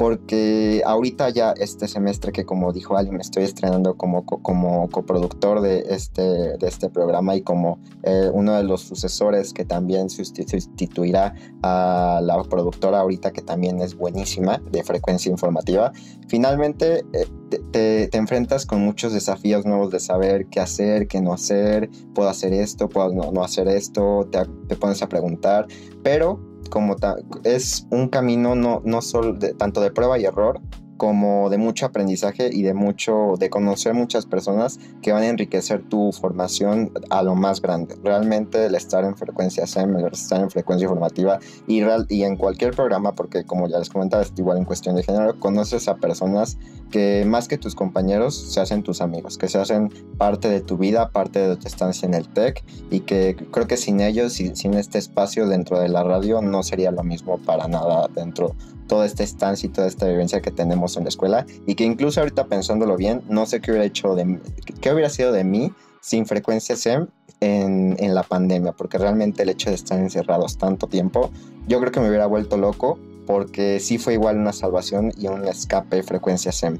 porque 0.00 0.80
ahorita 0.86 1.28
ya 1.28 1.52
este 1.58 1.86
semestre 1.86 2.32
que 2.32 2.46
como 2.46 2.72
dijo 2.72 2.96
Ali 2.96 3.10
me 3.10 3.18
estoy 3.18 3.42
estrenando 3.42 3.98
como, 3.98 4.24
como 4.24 4.88
coproductor 4.88 5.60
de 5.60 5.84
este, 5.90 6.22
de 6.56 6.66
este 6.66 6.88
programa 6.88 7.36
y 7.36 7.42
como 7.42 7.78
eh, 8.04 8.30
uno 8.32 8.54
de 8.54 8.64
los 8.64 8.80
sucesores 8.80 9.52
que 9.52 9.66
también 9.66 10.08
sustituirá 10.08 11.34
a 11.62 12.20
la 12.22 12.42
productora 12.44 13.00
ahorita 13.00 13.30
que 13.32 13.42
también 13.42 13.82
es 13.82 13.94
buenísima 13.94 14.62
de 14.70 14.82
frecuencia 14.84 15.30
informativa. 15.30 15.92
Finalmente 16.28 17.04
eh, 17.12 17.26
te, 17.70 18.08
te, 18.08 18.16
enfrentas 18.16 18.64
con 18.64 18.80
muchos 18.80 19.12
desafíos 19.12 19.66
nuevos 19.66 19.90
de 19.90 20.00
saber 20.00 20.46
qué 20.46 20.60
hacer, 20.60 21.08
qué 21.08 21.20
no 21.20 21.34
hacer, 21.34 21.90
puedo 22.14 22.30
hacer 22.30 22.54
esto, 22.54 22.88
puedo 22.88 23.12
no, 23.12 23.32
no 23.32 23.44
hacer 23.44 23.68
esto, 23.68 24.26
te, 24.32 24.46
te 24.66 24.76
pones 24.76 25.02
a 25.02 25.10
preguntar, 25.10 25.66
pero 26.02 26.49
como 26.68 26.96
es 27.44 27.86
un 27.90 28.08
camino 28.08 28.54
no, 28.54 28.82
no 28.84 29.00
solo 29.02 29.32
de, 29.32 29.54
tanto 29.54 29.80
de 29.80 29.90
prueba 29.90 30.18
y 30.18 30.24
error, 30.24 30.60
como 31.00 31.48
de 31.48 31.56
mucho 31.56 31.86
aprendizaje 31.86 32.50
y 32.52 32.62
de 32.62 32.74
mucho, 32.74 33.36
de 33.38 33.48
conocer 33.48 33.94
muchas 33.94 34.26
personas 34.26 34.78
que 35.00 35.12
van 35.12 35.22
a 35.22 35.28
enriquecer 35.28 35.82
tu 35.88 36.12
formación 36.12 36.92
a 37.08 37.22
lo 37.22 37.34
más 37.34 37.62
grande. 37.62 37.96
Realmente 38.04 38.66
el 38.66 38.74
estar 38.74 39.02
en 39.04 39.16
frecuencia 39.16 39.66
SEM, 39.66 39.96
el 39.96 40.12
estar 40.12 40.42
en 40.42 40.50
frecuencia 40.50 40.84
informativa 40.84 41.38
y, 41.66 41.82
real, 41.82 42.04
y 42.10 42.24
en 42.24 42.36
cualquier 42.36 42.72
programa, 42.72 43.14
porque 43.14 43.44
como 43.44 43.66
ya 43.66 43.78
les 43.78 43.88
comentaba, 43.88 44.22
es 44.22 44.30
igual 44.36 44.58
en 44.58 44.66
cuestión 44.66 44.94
de 44.94 45.02
género, 45.02 45.40
conoces 45.40 45.88
a 45.88 45.96
personas 45.96 46.58
que 46.90 47.24
más 47.24 47.48
que 47.48 47.56
tus 47.56 47.74
compañeros 47.74 48.52
se 48.52 48.60
hacen 48.60 48.82
tus 48.82 49.00
amigos, 49.00 49.38
que 49.38 49.48
se 49.48 49.56
hacen 49.56 49.88
parte 50.18 50.50
de 50.50 50.60
tu 50.60 50.76
vida, 50.76 51.12
parte 51.12 51.38
de 51.38 51.56
tu 51.56 51.66
estancia 51.66 52.06
en 52.06 52.12
el 52.12 52.28
TEC 52.28 52.62
y 52.90 53.00
que 53.00 53.36
creo 53.50 53.66
que 53.66 53.78
sin 53.78 54.00
ellos, 54.00 54.34
sin, 54.34 54.54
sin 54.54 54.74
este 54.74 54.98
espacio 54.98 55.48
dentro 55.48 55.80
de 55.80 55.88
la 55.88 56.02
radio, 56.02 56.42
no 56.42 56.62
sería 56.62 56.90
lo 56.90 57.04
mismo 57.04 57.38
para 57.38 57.68
nada 57.68 58.06
dentro 58.14 58.54
toda 58.90 59.06
esta 59.06 59.22
estancia 59.22 59.68
y 59.68 59.70
toda 59.70 59.86
esta 59.86 60.08
vivencia 60.08 60.40
que 60.40 60.50
tenemos 60.50 60.96
en 60.96 61.04
la 61.04 61.10
escuela 61.10 61.46
y 61.64 61.76
que 61.76 61.84
incluso 61.84 62.18
ahorita 62.18 62.46
pensándolo 62.46 62.96
bien, 62.96 63.22
no 63.28 63.46
sé 63.46 63.60
qué 63.60 63.70
hubiera 63.70 63.86
hecho 63.86 64.16
de 64.16 64.40
qué 64.80 64.92
hubiera 64.92 65.08
sido 65.08 65.30
de 65.30 65.44
mí 65.44 65.72
sin 66.00 66.26
frecuencia 66.26 66.74
SEM 66.74 67.06
en, 67.38 67.94
en 68.00 68.16
la 68.16 68.24
pandemia, 68.24 68.72
porque 68.72 68.98
realmente 68.98 69.44
el 69.44 69.50
hecho 69.50 69.70
de 69.70 69.76
estar 69.76 70.00
encerrados 70.00 70.58
tanto 70.58 70.88
tiempo, 70.88 71.30
yo 71.68 71.78
creo 71.78 71.92
que 71.92 72.00
me 72.00 72.08
hubiera 72.08 72.26
vuelto 72.26 72.56
loco 72.56 72.98
porque 73.28 73.78
sí 73.78 73.96
fue 73.96 74.14
igual 74.14 74.38
una 74.38 74.52
salvación 74.52 75.12
y 75.16 75.28
un 75.28 75.46
escape 75.46 76.02
frecuencia 76.02 76.50
SEM. 76.50 76.78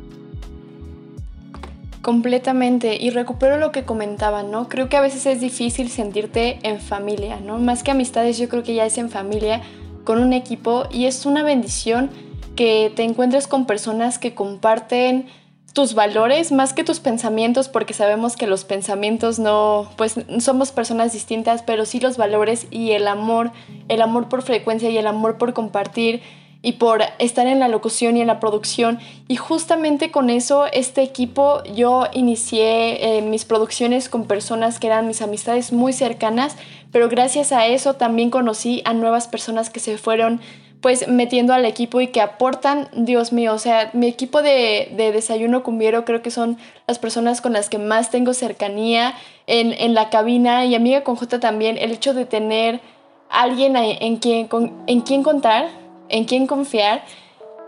Completamente, 2.02 2.96
y 3.00 3.10
recupero 3.10 3.56
lo 3.58 3.70
que 3.70 3.84
comentaban, 3.84 4.50
¿no? 4.50 4.68
Creo 4.68 4.88
que 4.88 4.96
a 4.96 5.00
veces 5.00 5.26
es 5.26 5.40
difícil 5.40 5.90
sentirte 5.90 6.58
en 6.64 6.80
familia, 6.80 7.38
¿no? 7.38 7.58
Más 7.58 7.84
que 7.84 7.92
amistades, 7.92 8.36
yo 8.36 8.48
creo 8.48 8.64
que 8.64 8.74
ya 8.74 8.84
es 8.84 8.98
en 8.98 9.10
familia, 9.10 9.62
con 10.04 10.20
un 10.20 10.32
equipo 10.32 10.84
y 10.90 11.06
es 11.06 11.26
una 11.26 11.42
bendición 11.42 12.10
que 12.56 12.92
te 12.94 13.04
encuentres 13.04 13.46
con 13.46 13.66
personas 13.66 14.18
que 14.18 14.34
comparten 14.34 15.26
tus 15.72 15.94
valores 15.94 16.50
más 16.52 16.72
que 16.72 16.84
tus 16.84 17.00
pensamientos, 17.00 17.68
porque 17.68 17.94
sabemos 17.94 18.36
que 18.36 18.46
los 18.46 18.64
pensamientos 18.64 19.38
no, 19.38 19.88
pues 19.96 20.16
somos 20.40 20.72
personas 20.72 21.12
distintas, 21.12 21.62
pero 21.62 21.86
sí 21.86 22.00
los 22.00 22.16
valores 22.16 22.66
y 22.70 22.90
el 22.90 23.06
amor, 23.06 23.52
el 23.88 24.02
amor 24.02 24.28
por 24.28 24.42
frecuencia 24.42 24.90
y 24.90 24.98
el 24.98 25.06
amor 25.06 25.38
por 25.38 25.52
compartir 25.52 26.22
y 26.62 26.72
por 26.72 27.02
estar 27.18 27.46
en 27.46 27.58
la 27.58 27.68
locución 27.68 28.16
y 28.16 28.20
en 28.20 28.26
la 28.26 28.40
producción. 28.40 28.98
Y 29.28 29.36
justamente 29.36 30.10
con 30.10 30.28
eso, 30.30 30.66
este 30.66 31.02
equipo, 31.02 31.62
yo 31.74 32.06
inicié 32.12 33.18
eh, 33.18 33.22
mis 33.22 33.44
producciones 33.44 34.08
con 34.08 34.26
personas 34.26 34.78
que 34.78 34.88
eran 34.88 35.06
mis 35.06 35.22
amistades 35.22 35.72
muy 35.72 35.92
cercanas, 35.92 36.56
pero 36.92 37.08
gracias 37.08 37.52
a 37.52 37.66
eso 37.66 37.94
también 37.94 38.30
conocí 38.30 38.82
a 38.84 38.92
nuevas 38.92 39.28
personas 39.28 39.70
que 39.70 39.80
se 39.80 39.96
fueron 39.96 40.40
pues 40.80 41.08
metiendo 41.08 41.52
al 41.52 41.66
equipo 41.66 42.00
y 42.00 42.06
que 42.06 42.22
aportan, 42.22 42.88
Dios 42.94 43.32
mío, 43.32 43.52
o 43.52 43.58
sea, 43.58 43.90
mi 43.92 44.06
equipo 44.06 44.40
de, 44.42 44.90
de 44.96 45.12
desayuno 45.12 45.62
cumbiero 45.62 46.06
creo 46.06 46.22
que 46.22 46.30
son 46.30 46.56
las 46.86 46.98
personas 46.98 47.42
con 47.42 47.52
las 47.52 47.68
que 47.68 47.76
más 47.76 48.10
tengo 48.10 48.32
cercanía 48.32 49.14
en, 49.46 49.74
en 49.74 49.92
la 49.92 50.08
cabina 50.08 50.64
y 50.64 50.74
amiga 50.74 51.04
conjunta 51.04 51.38
también, 51.38 51.76
el 51.76 51.90
hecho 51.90 52.14
de 52.14 52.24
tener 52.24 52.80
alguien 53.28 53.76
en 53.76 54.16
quien, 54.16 54.48
en 54.86 55.00
quien 55.02 55.22
contar, 55.22 55.68
en 56.10 56.24
quién 56.24 56.46
confiar, 56.46 57.02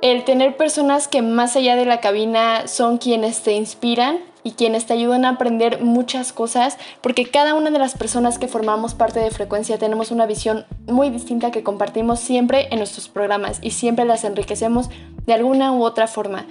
el 0.02 0.24
tener 0.24 0.56
personas 0.56 1.06
que 1.06 1.22
más 1.22 1.56
allá 1.56 1.76
de 1.76 1.84
la 1.84 2.00
cabina 2.00 2.66
son 2.66 2.98
quienes 2.98 3.42
te 3.42 3.52
inspiran 3.52 4.18
y 4.42 4.52
quienes 4.52 4.86
te 4.86 4.94
ayudan 4.94 5.24
a 5.24 5.30
aprender 5.30 5.80
muchas 5.80 6.32
cosas, 6.32 6.76
porque 7.00 7.30
cada 7.30 7.54
una 7.54 7.70
de 7.70 7.78
las 7.78 7.96
personas 7.96 8.38
que 8.38 8.48
formamos 8.48 8.94
parte 8.94 9.20
de 9.20 9.30
Frecuencia 9.30 9.78
tenemos 9.78 10.10
una 10.10 10.26
visión 10.26 10.66
muy 10.86 11.10
distinta 11.10 11.52
que 11.52 11.62
compartimos 11.62 12.18
siempre 12.18 12.66
en 12.72 12.78
nuestros 12.78 13.08
programas 13.08 13.58
y 13.62 13.70
siempre 13.70 14.04
las 14.04 14.24
enriquecemos 14.24 14.90
de 15.26 15.34
alguna 15.34 15.72
u 15.72 15.84
otra 15.84 16.08
forma. 16.08 16.46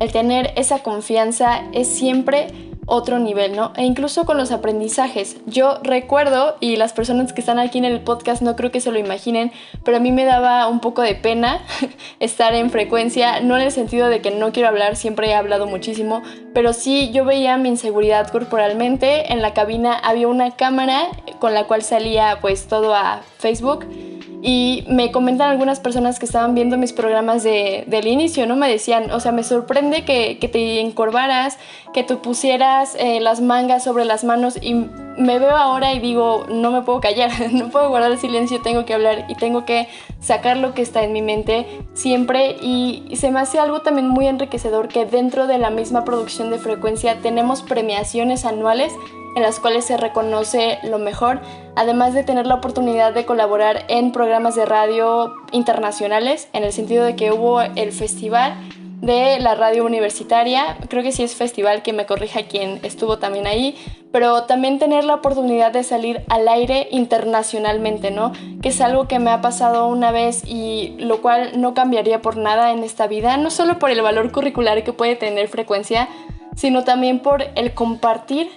El 0.00 0.10
tener 0.10 0.52
esa 0.56 0.82
confianza 0.82 1.62
es 1.72 1.86
siempre 1.86 2.48
otro 2.90 3.18
nivel, 3.18 3.56
¿no? 3.56 3.72
E 3.76 3.84
incluso 3.84 4.26
con 4.26 4.36
los 4.36 4.50
aprendizajes. 4.50 5.36
Yo 5.46 5.78
recuerdo, 5.82 6.56
y 6.60 6.76
las 6.76 6.92
personas 6.92 7.32
que 7.32 7.40
están 7.40 7.58
aquí 7.58 7.78
en 7.78 7.84
el 7.84 8.00
podcast 8.00 8.42
no 8.42 8.56
creo 8.56 8.70
que 8.70 8.80
se 8.80 8.90
lo 8.90 8.98
imaginen, 8.98 9.52
pero 9.84 9.96
a 9.96 10.00
mí 10.00 10.12
me 10.12 10.24
daba 10.24 10.66
un 10.66 10.80
poco 10.80 11.02
de 11.02 11.14
pena 11.14 11.62
estar 12.20 12.54
en 12.54 12.70
frecuencia, 12.70 13.40
no 13.40 13.56
en 13.56 13.62
el 13.62 13.72
sentido 13.72 14.08
de 14.08 14.20
que 14.20 14.32
no 14.32 14.52
quiero 14.52 14.68
hablar, 14.68 14.96
siempre 14.96 15.28
he 15.28 15.34
hablado 15.34 15.66
muchísimo, 15.66 16.22
pero 16.52 16.72
sí 16.72 17.10
yo 17.12 17.24
veía 17.24 17.56
mi 17.56 17.68
inseguridad 17.68 18.28
corporalmente. 18.28 19.32
En 19.32 19.40
la 19.40 19.54
cabina 19.54 19.94
había 19.94 20.28
una 20.28 20.50
cámara 20.56 21.08
con 21.38 21.54
la 21.54 21.64
cual 21.64 21.82
salía 21.82 22.38
pues 22.40 22.66
todo 22.66 22.94
a 22.94 23.22
Facebook 23.40 23.86
y 24.42 24.84
me 24.88 25.12
comentan 25.12 25.50
algunas 25.50 25.80
personas 25.80 26.18
que 26.18 26.24
estaban 26.24 26.54
viendo 26.54 26.78
mis 26.78 26.92
programas 26.92 27.42
de, 27.42 27.84
del 27.86 28.06
inicio, 28.06 28.46
¿no? 28.46 28.56
Me 28.56 28.70
decían, 28.70 29.10
o 29.10 29.20
sea, 29.20 29.32
me 29.32 29.42
sorprende 29.42 30.04
que, 30.04 30.38
que 30.38 30.48
te 30.48 30.80
encorvaras, 30.80 31.58
que 31.92 32.04
tú 32.04 32.22
pusieras 32.22 32.96
eh, 32.98 33.20
las 33.20 33.42
mangas 33.42 33.84
sobre 33.84 34.06
las 34.06 34.24
manos 34.24 34.58
y 34.60 34.74
me 34.74 35.38
veo 35.38 35.54
ahora 35.56 35.92
y 35.92 36.00
digo, 36.00 36.46
no 36.48 36.70
me 36.70 36.80
puedo 36.80 37.00
callar, 37.00 37.30
no 37.52 37.68
puedo 37.68 37.90
guardar 37.90 38.12
el 38.12 38.18
silencio, 38.18 38.62
tengo 38.62 38.86
que 38.86 38.94
hablar 38.94 39.26
y 39.28 39.34
tengo 39.34 39.66
que 39.66 39.88
sacar 40.20 40.56
lo 40.56 40.72
que 40.72 40.80
está 40.80 41.02
en 41.04 41.12
mi 41.12 41.20
mente 41.20 41.66
siempre 41.92 42.56
y 42.62 43.14
se 43.16 43.30
me 43.30 43.40
hace 43.40 43.58
algo 43.58 43.82
también 43.82 44.08
muy 44.08 44.26
enriquecedor 44.26 44.88
que 44.88 45.04
dentro 45.04 45.46
de 45.46 45.58
la 45.58 45.68
misma 45.68 46.04
producción 46.04 46.50
de 46.50 46.58
frecuencia 46.58 47.18
tenemos 47.20 47.62
premiaciones 47.62 48.46
anuales 48.46 48.92
en 49.36 49.42
las 49.42 49.60
cuales 49.60 49.84
se 49.84 49.96
reconoce 49.96 50.78
lo 50.82 50.98
mejor, 50.98 51.40
además 51.76 52.14
de 52.14 52.24
tener 52.24 52.46
la 52.46 52.56
oportunidad 52.56 53.12
de 53.12 53.24
colaborar 53.24 53.84
en 53.88 54.12
programas 54.12 54.54
de 54.54 54.66
radio 54.66 55.34
internacionales, 55.52 56.48
en 56.52 56.64
el 56.64 56.72
sentido 56.72 57.04
de 57.04 57.16
que 57.16 57.32
hubo 57.32 57.60
el 57.60 57.92
festival 57.92 58.54
de 59.00 59.38
la 59.38 59.54
radio 59.54 59.84
universitaria, 59.84 60.76
creo 60.88 61.02
que 61.02 61.12
sí 61.12 61.22
es 61.22 61.34
festival, 61.34 61.82
que 61.82 61.92
me 61.92 62.06
corrija 62.06 62.42
quien 62.42 62.80
estuvo 62.82 63.18
también 63.18 63.46
ahí, 63.46 63.74
pero 64.12 64.42
también 64.42 64.78
tener 64.78 65.04
la 65.04 65.14
oportunidad 65.14 65.72
de 65.72 65.84
salir 65.84 66.22
al 66.28 66.46
aire 66.48 66.88
internacionalmente, 66.90 68.10
¿no? 68.10 68.32
Que 68.60 68.68
es 68.68 68.80
algo 68.80 69.08
que 69.08 69.18
me 69.18 69.30
ha 69.30 69.40
pasado 69.40 69.86
una 69.86 70.12
vez 70.12 70.42
y 70.44 70.96
lo 70.98 71.22
cual 71.22 71.60
no 71.60 71.72
cambiaría 71.72 72.20
por 72.20 72.36
nada 72.36 72.72
en 72.72 72.84
esta 72.84 73.06
vida, 73.06 73.36
no 73.36 73.50
solo 73.50 73.78
por 73.78 73.90
el 73.90 74.02
valor 74.02 74.32
curricular 74.32 74.84
que 74.84 74.92
puede 74.92 75.16
tener 75.16 75.48
frecuencia, 75.48 76.08
sino 76.56 76.84
también 76.84 77.20
por 77.20 77.44
el 77.54 77.72
compartir 77.72 78.50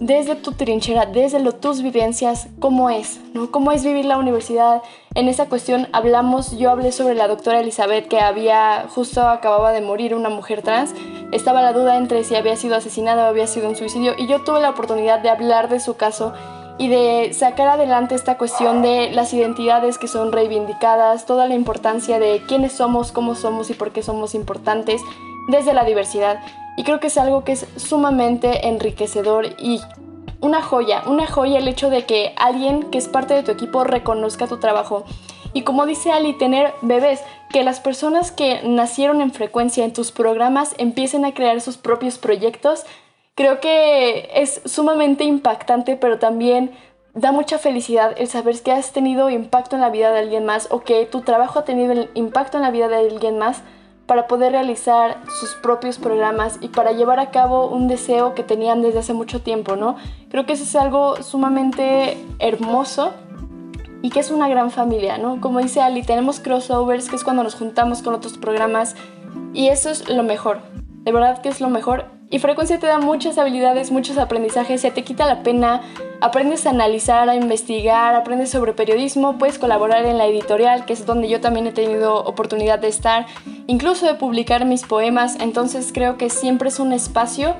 desde 0.00 0.36
tu 0.36 0.52
trinchera, 0.52 1.06
desde 1.06 1.40
lo, 1.40 1.52
tus 1.52 1.82
vivencias, 1.82 2.48
cómo 2.60 2.88
es, 2.88 3.20
¿no? 3.34 3.50
Cómo 3.50 3.72
es 3.72 3.84
vivir 3.84 4.04
la 4.04 4.16
universidad. 4.16 4.82
En 5.14 5.28
esa 5.28 5.48
cuestión 5.48 5.88
hablamos, 5.92 6.56
yo 6.56 6.70
hablé 6.70 6.92
sobre 6.92 7.14
la 7.14 7.26
doctora 7.26 7.60
Elizabeth 7.60 8.06
que 8.06 8.20
había, 8.20 8.86
justo 8.88 9.22
acababa 9.22 9.72
de 9.72 9.80
morir 9.80 10.14
una 10.14 10.28
mujer 10.28 10.62
trans. 10.62 10.94
Estaba 11.32 11.62
la 11.62 11.72
duda 11.72 11.96
entre 11.96 12.22
si 12.22 12.36
había 12.36 12.56
sido 12.56 12.76
asesinada 12.76 13.24
o 13.24 13.28
había 13.28 13.46
sido 13.46 13.68
un 13.68 13.76
suicidio 13.76 14.14
y 14.16 14.28
yo 14.28 14.42
tuve 14.44 14.60
la 14.60 14.70
oportunidad 14.70 15.18
de 15.20 15.30
hablar 15.30 15.68
de 15.68 15.80
su 15.80 15.96
caso 15.96 16.32
y 16.78 16.86
de 16.86 17.32
sacar 17.34 17.68
adelante 17.68 18.14
esta 18.14 18.38
cuestión 18.38 18.82
de 18.82 19.10
las 19.10 19.34
identidades 19.34 19.98
que 19.98 20.06
son 20.06 20.30
reivindicadas, 20.30 21.26
toda 21.26 21.48
la 21.48 21.56
importancia 21.56 22.20
de 22.20 22.42
quiénes 22.46 22.72
somos, 22.72 23.10
cómo 23.10 23.34
somos 23.34 23.68
y 23.70 23.74
por 23.74 23.90
qué 23.90 24.04
somos 24.04 24.36
importantes 24.36 25.02
desde 25.48 25.74
la 25.74 25.82
diversidad. 25.84 26.40
Y 26.78 26.84
creo 26.84 27.00
que 27.00 27.08
es 27.08 27.18
algo 27.18 27.42
que 27.42 27.50
es 27.50 27.66
sumamente 27.74 28.68
enriquecedor 28.68 29.46
y 29.58 29.80
una 30.40 30.62
joya, 30.62 31.02
una 31.06 31.26
joya 31.26 31.58
el 31.58 31.66
hecho 31.66 31.90
de 31.90 32.06
que 32.06 32.32
alguien 32.36 32.84
que 32.84 32.98
es 32.98 33.08
parte 33.08 33.34
de 33.34 33.42
tu 33.42 33.50
equipo 33.50 33.82
reconozca 33.82 34.46
tu 34.46 34.60
trabajo. 34.60 35.02
Y 35.52 35.62
como 35.62 35.86
dice 35.86 36.12
Ali, 36.12 36.34
tener 36.34 36.72
bebés, 36.80 37.20
que 37.50 37.64
las 37.64 37.80
personas 37.80 38.30
que 38.30 38.62
nacieron 38.62 39.20
en 39.22 39.32
frecuencia 39.32 39.84
en 39.84 39.92
tus 39.92 40.12
programas 40.12 40.76
empiecen 40.78 41.24
a 41.24 41.34
crear 41.34 41.60
sus 41.60 41.78
propios 41.78 42.16
proyectos, 42.16 42.84
creo 43.34 43.58
que 43.58 44.30
es 44.34 44.60
sumamente 44.64 45.24
impactante, 45.24 45.96
pero 45.96 46.20
también 46.20 46.70
da 47.12 47.32
mucha 47.32 47.58
felicidad 47.58 48.14
el 48.18 48.28
saber 48.28 48.62
que 48.62 48.70
has 48.70 48.92
tenido 48.92 49.30
impacto 49.30 49.74
en 49.74 49.82
la 49.82 49.90
vida 49.90 50.12
de 50.12 50.20
alguien 50.20 50.44
más 50.44 50.68
o 50.70 50.82
que 50.82 51.06
tu 51.06 51.22
trabajo 51.22 51.58
ha 51.58 51.64
tenido 51.64 52.06
impacto 52.14 52.56
en 52.56 52.62
la 52.62 52.70
vida 52.70 52.86
de 52.86 52.98
alguien 52.98 53.36
más 53.36 53.64
para 54.08 54.26
poder 54.26 54.52
realizar 54.52 55.18
sus 55.38 55.54
propios 55.56 55.98
programas 55.98 56.58
y 56.62 56.68
para 56.68 56.92
llevar 56.92 57.20
a 57.20 57.30
cabo 57.30 57.68
un 57.68 57.88
deseo 57.88 58.34
que 58.34 58.42
tenían 58.42 58.80
desde 58.80 59.00
hace 59.00 59.12
mucho 59.12 59.42
tiempo, 59.42 59.76
¿no? 59.76 59.96
Creo 60.30 60.46
que 60.46 60.54
eso 60.54 60.64
es 60.64 60.74
algo 60.76 61.22
sumamente 61.22 62.16
hermoso 62.38 63.12
y 64.00 64.08
que 64.08 64.20
es 64.20 64.30
una 64.30 64.48
gran 64.48 64.70
familia, 64.70 65.18
¿no? 65.18 65.42
Como 65.42 65.58
dice 65.58 65.82
Ali, 65.82 66.02
tenemos 66.02 66.40
crossovers, 66.40 67.10
que 67.10 67.16
es 67.16 67.22
cuando 67.22 67.42
nos 67.42 67.54
juntamos 67.54 68.00
con 68.00 68.14
otros 68.14 68.38
programas 68.38 68.96
y 69.52 69.68
eso 69.68 69.90
es 69.90 70.08
lo 70.08 70.22
mejor, 70.22 70.60
de 71.04 71.12
verdad 71.12 71.42
que 71.42 71.50
es 71.50 71.60
lo 71.60 71.68
mejor 71.68 72.06
y 72.30 72.38
frecuencia 72.40 72.78
te 72.78 72.86
da 72.86 72.98
muchas 72.98 73.38
habilidades, 73.38 73.90
muchos 73.90 74.18
aprendizajes, 74.18 74.82
se 74.82 74.90
te 74.90 75.02
quita 75.02 75.26
la 75.26 75.42
pena, 75.42 75.82
aprendes 76.20 76.66
a 76.66 76.70
analizar, 76.70 77.28
a 77.28 77.34
investigar, 77.34 78.14
aprendes 78.14 78.50
sobre 78.50 78.74
periodismo, 78.74 79.38
puedes 79.38 79.58
colaborar 79.58 80.04
en 80.04 80.18
la 80.18 80.26
editorial, 80.26 80.84
que 80.84 80.92
es 80.92 81.06
donde 81.06 81.28
yo 81.28 81.40
también 81.40 81.66
he 81.66 81.72
tenido 81.72 82.22
oportunidad 82.24 82.78
de 82.78 82.88
estar, 82.88 83.26
incluso 83.66 84.06
de 84.06 84.14
publicar 84.14 84.66
mis 84.66 84.82
poemas, 84.82 85.36
entonces 85.40 85.90
creo 85.92 86.18
que 86.18 86.28
siempre 86.28 86.68
es 86.68 86.78
un 86.80 86.92
espacio 86.92 87.56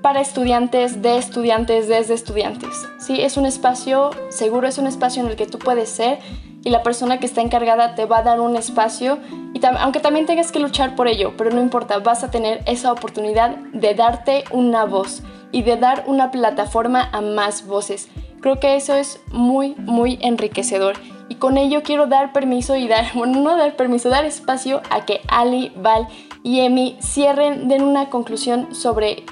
para 0.00 0.20
estudiantes, 0.20 1.02
de 1.02 1.18
estudiantes, 1.18 1.88
desde 1.88 2.14
estudiantes. 2.14 2.88
Sí, 2.98 3.20
es 3.20 3.36
un 3.36 3.44
espacio 3.44 4.10
seguro, 4.28 4.68
es 4.68 4.78
un 4.78 4.86
espacio 4.86 5.22
en 5.22 5.28
el 5.28 5.36
que 5.36 5.46
tú 5.46 5.58
puedes 5.58 5.90
ser 5.90 6.20
y 6.66 6.70
la 6.70 6.82
persona 6.82 7.20
que 7.20 7.26
está 7.26 7.42
encargada 7.42 7.94
te 7.94 8.06
va 8.06 8.18
a 8.18 8.22
dar 8.24 8.40
un 8.40 8.56
espacio 8.56 9.20
y 9.54 9.64
aunque 9.64 10.00
también 10.00 10.26
tengas 10.26 10.50
que 10.50 10.58
luchar 10.58 10.96
por 10.96 11.06
ello, 11.06 11.32
pero 11.38 11.50
no 11.50 11.60
importa, 11.60 12.00
vas 12.00 12.24
a 12.24 12.32
tener 12.32 12.60
esa 12.66 12.90
oportunidad 12.90 13.50
de 13.72 13.94
darte 13.94 14.42
una 14.50 14.84
voz 14.84 15.22
y 15.52 15.62
de 15.62 15.76
dar 15.76 16.02
una 16.08 16.32
plataforma 16.32 17.08
a 17.12 17.20
más 17.20 17.68
voces. 17.68 18.08
Creo 18.40 18.58
que 18.58 18.74
eso 18.74 18.96
es 18.96 19.20
muy, 19.30 19.76
muy 19.78 20.18
enriquecedor. 20.20 20.96
Y 21.28 21.36
con 21.36 21.56
ello 21.56 21.84
quiero 21.84 22.08
dar 22.08 22.32
permiso 22.32 22.74
y 22.74 22.88
dar, 22.88 23.04
bueno, 23.14 23.40
no 23.40 23.56
dar 23.56 23.76
permiso, 23.76 24.08
dar 24.08 24.24
espacio 24.24 24.82
a 24.90 25.04
que 25.04 25.20
Ali, 25.28 25.70
Val 25.76 26.08
y 26.42 26.62
Emi 26.62 26.98
cierren, 27.00 27.68
den 27.68 27.82
una 27.82 28.10
conclusión 28.10 28.74
sobre 28.74 29.22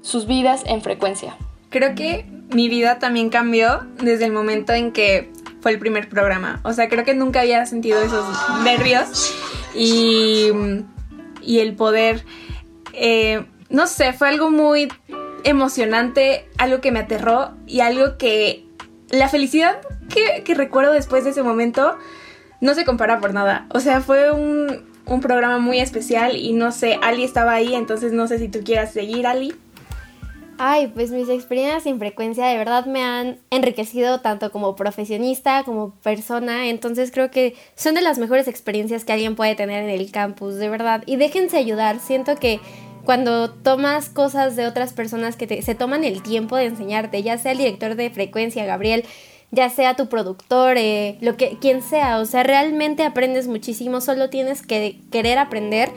sus 0.00 0.26
vidas 0.26 0.62
en 0.64 0.80
frecuencia. 0.80 1.36
Creo 1.70 1.96
que 1.96 2.24
mi 2.50 2.68
vida 2.68 3.00
también 3.00 3.30
cambió 3.30 3.80
desde 4.00 4.26
el 4.26 4.32
momento 4.32 4.72
en 4.72 4.92
que 4.92 5.32
fue 5.64 5.72
el 5.72 5.78
primer 5.78 6.10
programa. 6.10 6.60
O 6.62 6.74
sea, 6.74 6.90
creo 6.90 7.04
que 7.04 7.14
nunca 7.14 7.40
había 7.40 7.64
sentido 7.64 8.02
esos 8.02 8.26
nervios 8.64 9.34
y, 9.74 10.50
y 11.40 11.60
el 11.60 11.74
poder, 11.74 12.22
eh, 12.92 13.46
no 13.70 13.86
sé, 13.86 14.12
fue 14.12 14.28
algo 14.28 14.50
muy 14.50 14.92
emocionante, 15.42 16.50
algo 16.58 16.82
que 16.82 16.92
me 16.92 16.98
aterró 16.98 17.52
y 17.66 17.80
algo 17.80 18.18
que 18.18 18.66
la 19.08 19.30
felicidad 19.30 19.80
que, 20.10 20.42
que 20.44 20.52
recuerdo 20.52 20.92
después 20.92 21.24
de 21.24 21.30
ese 21.30 21.42
momento 21.42 21.96
no 22.60 22.74
se 22.74 22.84
compara 22.84 23.18
por 23.18 23.32
nada. 23.32 23.64
O 23.70 23.80
sea, 23.80 24.02
fue 24.02 24.32
un, 24.32 24.84
un 25.06 25.20
programa 25.22 25.56
muy 25.56 25.80
especial 25.80 26.36
y 26.36 26.52
no 26.52 26.72
sé, 26.72 26.98
Ali 27.00 27.24
estaba 27.24 27.54
ahí, 27.54 27.74
entonces 27.74 28.12
no 28.12 28.28
sé 28.28 28.38
si 28.38 28.48
tú 28.48 28.60
quieras 28.62 28.92
seguir, 28.92 29.26
Ali. 29.26 29.54
Ay, 30.56 30.86
pues 30.88 31.10
mis 31.10 31.28
experiencias 31.28 31.82
sin 31.82 31.98
frecuencia 31.98 32.46
de 32.46 32.56
verdad 32.56 32.86
me 32.86 33.02
han 33.02 33.38
enriquecido 33.50 34.20
tanto 34.20 34.52
como 34.52 34.76
profesionista 34.76 35.64
como 35.64 35.96
persona, 35.96 36.68
entonces 36.68 37.10
creo 37.10 37.30
que 37.30 37.56
son 37.74 37.94
de 37.96 38.02
las 38.02 38.18
mejores 38.18 38.46
experiencias 38.46 39.04
que 39.04 39.12
alguien 39.12 39.34
puede 39.34 39.56
tener 39.56 39.82
en 39.82 39.90
el 39.90 40.12
campus, 40.12 40.54
de 40.54 40.68
verdad. 40.68 41.02
Y 41.06 41.16
déjense 41.16 41.56
ayudar, 41.56 41.98
siento 41.98 42.36
que 42.36 42.60
cuando 43.04 43.50
tomas 43.50 44.08
cosas 44.08 44.54
de 44.54 44.66
otras 44.66 44.92
personas 44.92 45.36
que 45.36 45.60
se 45.60 45.74
toman 45.74 46.04
el 46.04 46.22
tiempo 46.22 46.56
de 46.56 46.66
enseñarte, 46.66 47.22
ya 47.22 47.36
sea 47.36 47.52
el 47.52 47.58
director 47.58 47.96
de 47.96 48.10
frecuencia, 48.10 48.64
Gabriel, 48.64 49.04
ya 49.50 49.70
sea 49.70 49.96
tu 49.96 50.08
productor, 50.08 50.76
eh, 50.78 51.18
lo 51.20 51.36
que 51.36 51.58
quien 51.60 51.82
sea, 51.82 52.18
o 52.18 52.26
sea, 52.26 52.44
realmente 52.44 53.04
aprendes 53.04 53.48
muchísimo, 53.48 54.00
solo 54.00 54.30
tienes 54.30 54.62
que 54.62 55.00
querer 55.10 55.38
aprender 55.38 55.90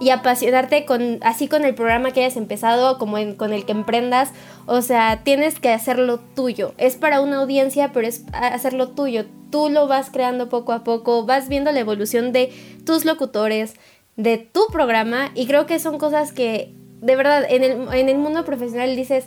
y 0.00 0.10
apasionarte 0.10 0.86
con 0.86 1.18
así 1.22 1.46
con 1.46 1.64
el 1.64 1.74
programa 1.74 2.10
que 2.10 2.24
hayas 2.24 2.38
empezado 2.38 2.98
como 2.98 3.18
con 3.36 3.52
el 3.52 3.66
que 3.66 3.72
emprendas 3.72 4.32
o 4.66 4.80
sea 4.80 5.20
tienes 5.22 5.60
que 5.60 5.70
hacerlo 5.70 6.18
tuyo. 6.34 6.74
Es 6.78 6.96
para 6.96 7.20
una 7.20 7.36
audiencia 7.36 7.92
pero 7.92 8.08
es 8.08 8.24
hacerlo 8.32 8.88
tuyo. 8.88 9.26
Tú 9.50 9.68
lo 9.68 9.86
vas 9.86 10.10
creando 10.10 10.48
poco 10.48 10.72
a 10.72 10.82
poco 10.82 11.26
vas 11.26 11.48
viendo 11.48 11.70
la 11.70 11.80
evolución 11.80 12.32
de 12.32 12.52
tus 12.84 13.04
locutores 13.04 13.74
de 14.16 14.38
tu 14.38 14.66
programa 14.72 15.30
y 15.34 15.46
creo 15.46 15.66
que 15.66 15.78
son 15.78 15.98
cosas 15.98 16.32
que 16.32 16.74
de 17.00 17.16
verdad 17.16 17.44
en 17.48 17.62
el, 17.62 17.94
en 17.94 18.08
el 18.08 18.18
mundo 18.18 18.44
profesional 18.44 18.96
dices 18.96 19.26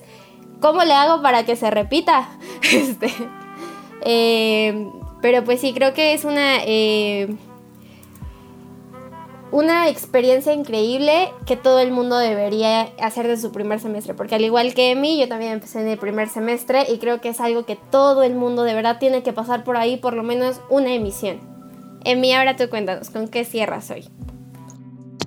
cómo 0.60 0.84
le 0.84 0.94
hago 0.94 1.22
para 1.22 1.46
que 1.46 1.56
se 1.56 1.70
repita 1.70 2.30
este 2.72 3.12
eh, 4.06 4.90
pero 5.22 5.44
pues 5.44 5.62
sí 5.62 5.74
creo 5.74 5.94
que 5.94 6.14
es 6.14 6.26
una 6.26 6.58
eh, 6.66 7.36
una 9.54 9.88
experiencia 9.88 10.52
increíble 10.52 11.32
que 11.46 11.56
todo 11.56 11.80
el 11.80 11.92
mundo 11.92 12.18
debería 12.18 12.90
hacer 13.00 13.28
de 13.28 13.38
su 13.38 13.52
primer 13.52 13.80
semestre, 13.80 14.16
porque 14.16 14.34
al 14.34 14.44
igual 14.44 14.74
que 14.74 14.96
mí, 14.96 15.20
yo 15.20 15.30
también 15.30 15.54
empecé 15.54 15.80
en 15.80 15.90
el 15.90 16.00
primer 16.00 16.28
semestre 16.28 16.88
y 16.92 16.98
creo 16.98 17.22
que 17.22 17.30
es 17.30 17.40
algo 17.40 17.64
que 17.64 17.78
todo 17.92 18.24
el 18.24 18.34
mundo 18.34 18.64
de 18.64 18.74
verdad 18.74 18.98
tiene 19.00 19.22
que 19.22 19.32
pasar 19.32 19.64
por 19.64 19.78
ahí 19.78 19.98
por 19.98 20.16
lo 20.16 20.24
menos 20.24 20.60
una 20.72 20.92
emisión. 20.92 21.38
Emi, 22.04 22.34
ahora 22.34 22.56
tú 22.56 22.68
cuéntanos, 22.68 23.12
¿con 23.12 23.28
qué 23.28 23.46
cierras 23.46 23.92
hoy? 23.92 24.10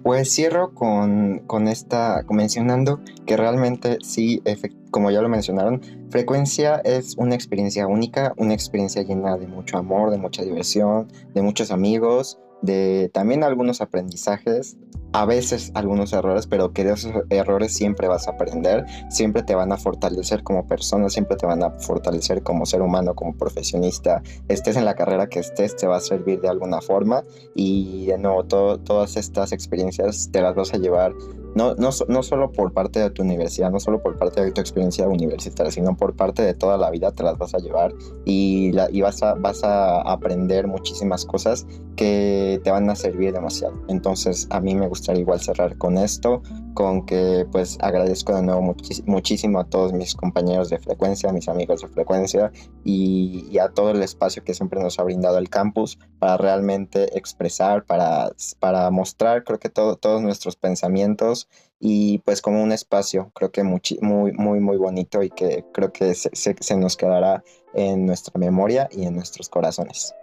Pues 0.02 0.34
cierro 0.34 0.74
con, 0.74 1.44
con 1.46 1.68
esta, 1.68 2.24
mencionando 2.28 2.98
que 3.26 3.36
realmente 3.36 3.98
sí, 4.02 4.42
como 4.90 5.12
ya 5.12 5.22
lo 5.22 5.28
mencionaron, 5.28 5.80
frecuencia 6.10 6.80
es 6.84 7.14
una 7.16 7.36
experiencia 7.36 7.86
única, 7.86 8.34
una 8.38 8.54
experiencia 8.54 9.02
llena 9.04 9.36
de 9.36 9.46
mucho 9.46 9.78
amor, 9.78 10.10
de 10.10 10.18
mucha 10.18 10.42
diversión, 10.42 11.06
de 11.32 11.42
muchos 11.42 11.70
amigos, 11.70 12.40
de 12.62 13.10
también 13.12 13.44
algunos 13.44 13.80
aprendizajes, 13.80 14.76
a 15.12 15.24
veces 15.24 15.70
algunos 15.74 16.12
errores, 16.12 16.46
pero 16.46 16.72
que 16.72 16.84
de 16.84 16.92
esos 16.92 17.12
errores 17.30 17.72
siempre 17.72 18.08
vas 18.08 18.28
a 18.28 18.32
aprender, 18.32 18.84
siempre 19.08 19.42
te 19.42 19.54
van 19.54 19.72
a 19.72 19.76
fortalecer 19.76 20.42
como 20.42 20.66
persona, 20.66 21.08
siempre 21.08 21.36
te 21.36 21.46
van 21.46 21.62
a 21.62 21.70
fortalecer 21.78 22.42
como 22.42 22.66
ser 22.66 22.82
humano, 22.82 23.14
como 23.14 23.34
profesionista, 23.34 24.22
estés 24.48 24.76
en 24.76 24.84
la 24.84 24.94
carrera 24.94 25.28
que 25.28 25.38
estés, 25.38 25.74
te 25.76 25.86
va 25.86 25.96
a 25.96 26.00
servir 26.00 26.40
de 26.40 26.48
alguna 26.48 26.80
forma 26.80 27.22
y 27.54 28.06
de 28.06 28.18
nuevo, 28.18 28.44
todas 28.44 29.16
estas 29.16 29.52
experiencias 29.52 30.28
te 30.30 30.42
las 30.42 30.54
vas 30.54 30.74
a 30.74 30.78
llevar 30.78 31.12
no, 31.56 31.74
no, 31.74 31.88
no, 32.08 32.22
solo 32.22 32.52
por 32.52 32.72
parte 32.72 33.00
de 33.00 33.08
tu 33.08 33.22
universidad, 33.22 33.70
no 33.70 33.80
solo 33.80 34.02
por 34.02 34.18
parte 34.18 34.44
de 34.44 34.52
tu 34.52 34.60
experiencia 34.60 35.08
universitaria, 35.08 35.72
sino 35.72 35.96
por 35.96 36.14
parte 36.14 36.42
de 36.42 36.52
toda 36.52 36.76
la 36.76 36.90
vida 36.90 37.12
te 37.12 37.22
las 37.22 37.38
vas 37.38 37.54
a 37.54 37.58
llevar 37.58 37.94
y, 38.26 38.72
la, 38.72 38.90
y 38.92 39.00
vas, 39.00 39.22
a, 39.22 39.34
vas 39.34 39.64
a 39.64 40.02
aprender 40.02 40.66
muchísimas 40.66 41.24
cosas 41.24 41.66
que 41.96 42.60
te 42.62 42.70
van 42.70 42.90
a 42.90 42.94
servir 42.94 43.32
demasiado. 43.32 43.74
Entonces 43.88 44.46
a 44.50 44.60
mí 44.60 44.74
me 44.74 44.86
gustaría 44.86 45.22
igual 45.22 45.40
cerrar 45.40 45.78
con 45.78 45.96
esto, 45.96 46.42
con 46.76 47.06
que 47.06 47.46
pues 47.50 47.78
agradezco 47.80 48.34
de 48.36 48.42
nuevo 48.42 48.76
muchísimo 49.06 49.58
a 49.58 49.64
todos 49.64 49.94
mis 49.94 50.14
compañeros 50.14 50.68
de 50.68 50.78
frecuencia, 50.78 51.30
a 51.30 51.32
mis 51.32 51.48
amigos 51.48 51.80
de 51.80 51.88
frecuencia 51.88 52.52
y, 52.84 53.58
a 53.58 53.70
todo 53.70 53.92
el 53.92 54.02
espacio 54.02 54.44
que 54.44 54.52
siempre 54.52 54.78
nos 54.78 54.98
ha 54.98 55.02
brindado 55.02 55.38
el 55.38 55.48
campus 55.48 55.98
para 56.18 56.36
realmente 56.36 57.16
expresar, 57.16 57.86
para, 57.86 58.30
para 58.60 58.90
mostrar 58.90 59.42
creo 59.44 59.58
que 59.58 59.70
todo, 59.70 59.96
todos 59.96 60.20
nuestros 60.20 60.56
pensamientos 60.56 61.48
y 61.80 62.18
pues 62.18 62.42
como 62.42 62.62
un 62.62 62.72
espacio 62.72 63.32
creo 63.34 63.50
que 63.50 63.64
muy, 63.64 63.80
muy, 64.02 64.32
muy, 64.32 64.60
muy 64.60 64.76
bonito 64.76 65.22
y 65.22 65.30
que 65.30 65.64
creo 65.72 65.94
que 65.94 66.14
se, 66.14 66.30
se, 66.34 66.76
nos 66.76 66.98
quedará 66.98 67.42
en 67.72 68.04
nuestra 68.04 68.38
memoria 68.38 68.86
y 68.92 69.06
en 69.06 69.14
nuestros 69.14 69.48
corazones. 69.48 70.14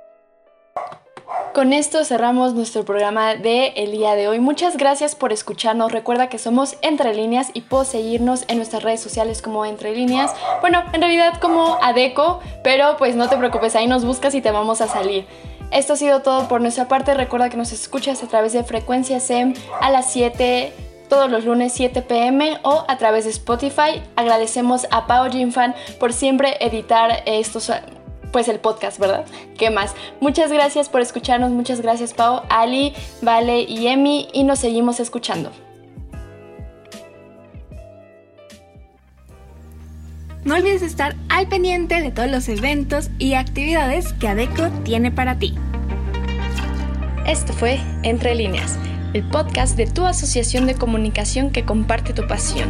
Con 1.54 1.72
esto 1.72 2.04
cerramos 2.04 2.56
nuestro 2.56 2.84
programa 2.84 3.36
de 3.36 3.74
el 3.76 3.92
día 3.92 4.16
de 4.16 4.28
hoy. 4.28 4.40
Muchas 4.40 4.76
gracias 4.76 5.14
por 5.14 5.32
escucharnos. 5.32 5.92
Recuerda 5.92 6.28
que 6.28 6.40
somos 6.40 6.78
Entre 6.82 7.14
Líneas 7.14 7.52
y 7.54 7.62
puedes 7.62 7.90
seguirnos 7.90 8.44
en 8.48 8.58
nuestras 8.58 8.82
redes 8.82 9.02
sociales 9.02 9.44
como 9.44 9.64
Entre 9.64 9.94
Líneas. 9.94 10.34
Bueno, 10.62 10.82
en 10.94 11.02
realidad 11.02 11.40
como 11.40 11.78
Adeco, 11.80 12.40
pero 12.64 12.98
pues 12.98 13.16
no 13.16 13.30
te 13.30 13.38
preocupes, 13.38 13.76
ahí 13.76 13.86
nos 13.86 14.04
buscas 14.04 14.34
y 14.34 14.42
te 14.42 14.50
vamos 14.50 14.82
a 14.82 14.88
salir. 14.88 15.28
Esto 15.70 15.94
ha 15.94 15.96
sido 15.96 16.24
todo 16.24 16.48
por 16.48 16.60
nuestra 16.60 16.88
parte. 16.88 17.14
Recuerda 17.14 17.52
que 17.52 17.58
nos 17.58 17.72
escuchas 17.72 18.24
a 18.24 18.28
través 18.28 18.54
de 18.54 18.64
Frecuencia 18.64 19.20
SEM 19.20 19.54
a 19.80 19.92
las 19.92 20.12
7 20.12 20.74
todos 21.08 21.30
los 21.30 21.46
lunes 21.46 21.72
7 21.74 22.02
pm 22.02 22.58
o 22.64 22.84
a 22.88 22.98
través 22.98 23.26
de 23.26 23.30
Spotify. 23.30 24.02
Agradecemos 24.16 24.88
a 24.90 25.06
Pao 25.06 25.30
Jinfan 25.30 25.76
por 26.00 26.14
siempre 26.14 26.58
editar 26.62 27.22
estos 27.28 27.72
pues 28.34 28.50
el 28.50 28.60
podcast, 28.60 29.00
¿verdad? 29.00 29.24
¿Qué 29.58 29.70
más? 29.70 29.96
Muchas 30.20 30.52
gracias 30.52 30.90
por 30.90 31.00
escucharnos, 31.00 31.52
muchas 31.52 31.80
gracias 31.80 32.14
Pau, 32.14 32.42
Ali, 32.50 32.94
Vale 33.22 33.62
y 33.62 33.88
Emi 33.88 34.28
y 34.34 34.44
nos 34.44 34.60
seguimos 34.60 35.00
escuchando. 35.00 35.50
No 40.44 40.56
olvides 40.56 40.82
estar 40.82 41.16
al 41.30 41.48
pendiente 41.48 42.02
de 42.02 42.12
todos 42.12 42.30
los 42.30 42.50
eventos 42.50 43.10
y 43.18 43.36
actividades 43.36 44.12
que 44.12 44.28
ADECO 44.28 44.68
tiene 44.84 45.10
para 45.10 45.40
ti. 45.40 45.56
Esto 47.26 47.54
fue 47.54 47.80
Entre 48.04 48.36
Líneas 48.36 48.78
el 49.14 49.24
podcast 49.24 49.78
de 49.78 49.86
tu 49.86 50.06
asociación 50.06 50.66
de 50.66 50.76
comunicación 50.76 51.52
que 51.52 51.64
comparte 51.64 52.14
tu 52.14 52.28
pasión. 52.28 52.70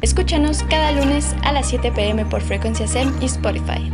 Escúchanos 0.00 0.62
cada 0.64 0.92
lunes 0.92 1.34
a 1.42 1.52
las 1.52 1.68
7 1.68 1.90
pm 1.92 2.24
por 2.26 2.40
Frecuencia 2.40 2.86
SEM 2.86 3.12
y 3.20 3.24
Spotify. 3.24 3.90